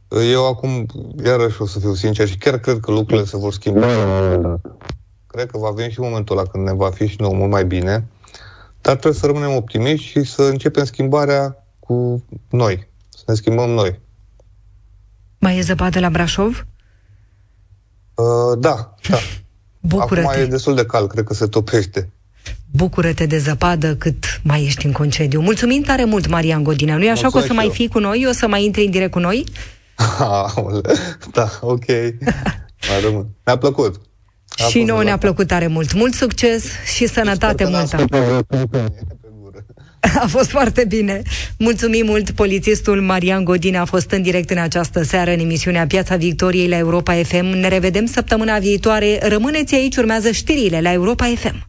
Eu 0.08 0.46
acum, 0.46 0.86
iarăși 1.24 1.62
o 1.62 1.66
să 1.66 1.78
fiu 1.78 1.94
sincer 1.94 2.28
și 2.28 2.38
chiar 2.38 2.58
cred 2.58 2.80
că 2.80 2.90
lucrurile 2.90 3.26
se 3.26 3.36
vor 3.36 3.52
schimba 3.52 3.86
Cred 5.26 5.50
că 5.50 5.58
va 5.58 5.70
veni 5.70 5.92
și 5.92 6.00
momentul 6.00 6.38
ăla 6.38 6.48
când 6.48 6.64
ne 6.64 6.72
va 6.72 6.90
fi 6.90 7.06
și 7.06 7.16
nou 7.20 7.34
mult 7.34 7.50
mai 7.50 7.64
bine, 7.64 8.08
dar 8.80 8.96
trebuie 8.96 9.20
să 9.20 9.26
rămânem 9.26 9.54
optimiști 9.54 10.06
și 10.06 10.22
să 10.22 10.42
începem 10.42 10.84
schimbarea 10.84 11.64
cu 11.78 12.24
noi, 12.50 12.88
să 13.08 13.22
ne 13.26 13.34
schimbăm 13.34 13.70
noi. 13.70 14.00
Mai 15.38 15.58
e 15.58 15.60
zăpadă 15.60 16.00
la 16.00 16.10
Brașov? 16.10 16.66
Uh, 18.14 18.58
da, 18.58 18.94
da. 19.08 19.16
Bucură-te. 19.80 20.26
Acum 20.26 20.40
e 20.40 20.46
destul 20.46 20.74
de 20.74 20.86
cald, 20.86 21.10
cred 21.10 21.24
că 21.24 21.34
se 21.34 21.46
topește 21.46 22.10
bucură-te 22.70 23.26
de 23.26 23.38
zăpadă 23.38 23.94
cât 23.96 24.40
mai 24.42 24.64
ești 24.64 24.86
în 24.86 24.92
concediu. 24.92 25.40
Mulțumim 25.40 25.82
tare 25.82 26.04
mult, 26.04 26.28
Marian 26.28 26.62
Godinea. 26.62 26.96
Nu 26.96 27.04
e 27.04 27.10
așa 27.10 27.28
că 27.28 27.38
o 27.38 27.40
să 27.40 27.52
mai 27.52 27.70
fii 27.72 27.88
cu 27.88 27.98
noi? 27.98 28.26
O 28.28 28.32
să 28.32 28.48
mai 28.48 28.64
intri 28.64 28.84
în 28.84 28.90
direct 28.90 29.10
cu 29.10 29.18
noi? 29.18 29.44
da, 31.32 31.50
ok. 31.60 31.86
mai 32.88 33.00
rămân. 33.02 33.26
Ne-a 33.44 33.58
plăcut. 33.58 34.00
A 34.48 34.68
și 34.68 34.82
nouă 34.82 35.02
ne-a 35.02 35.18
plăcut 35.18 35.46
tare 35.46 35.66
mult. 35.66 35.92
Mult 35.94 36.14
succes 36.14 36.64
și 36.94 37.06
sănătate 37.06 37.64
multă. 37.64 38.04
A 40.22 40.26
fost 40.26 40.50
foarte 40.50 40.84
bine. 40.84 41.22
Mulțumim 41.58 42.06
mult. 42.06 42.30
Polițistul 42.30 43.00
Marian 43.00 43.44
Godin 43.44 43.76
a 43.76 43.84
fost 43.84 44.10
în 44.10 44.22
direct 44.22 44.50
în 44.50 44.58
această 44.58 45.02
seară 45.02 45.30
în 45.30 45.38
emisiunea 45.38 45.86
Piața 45.86 46.16
Victoriei 46.16 46.68
la 46.68 46.76
Europa 46.76 47.14
FM. 47.14 47.44
Ne 47.44 47.68
revedem 47.68 48.06
săptămâna 48.06 48.58
viitoare. 48.58 49.18
Rămâneți 49.22 49.74
aici, 49.74 49.96
urmează 49.96 50.30
știrile 50.30 50.80
la 50.80 50.92
Europa 50.92 51.32
FM. 51.36 51.68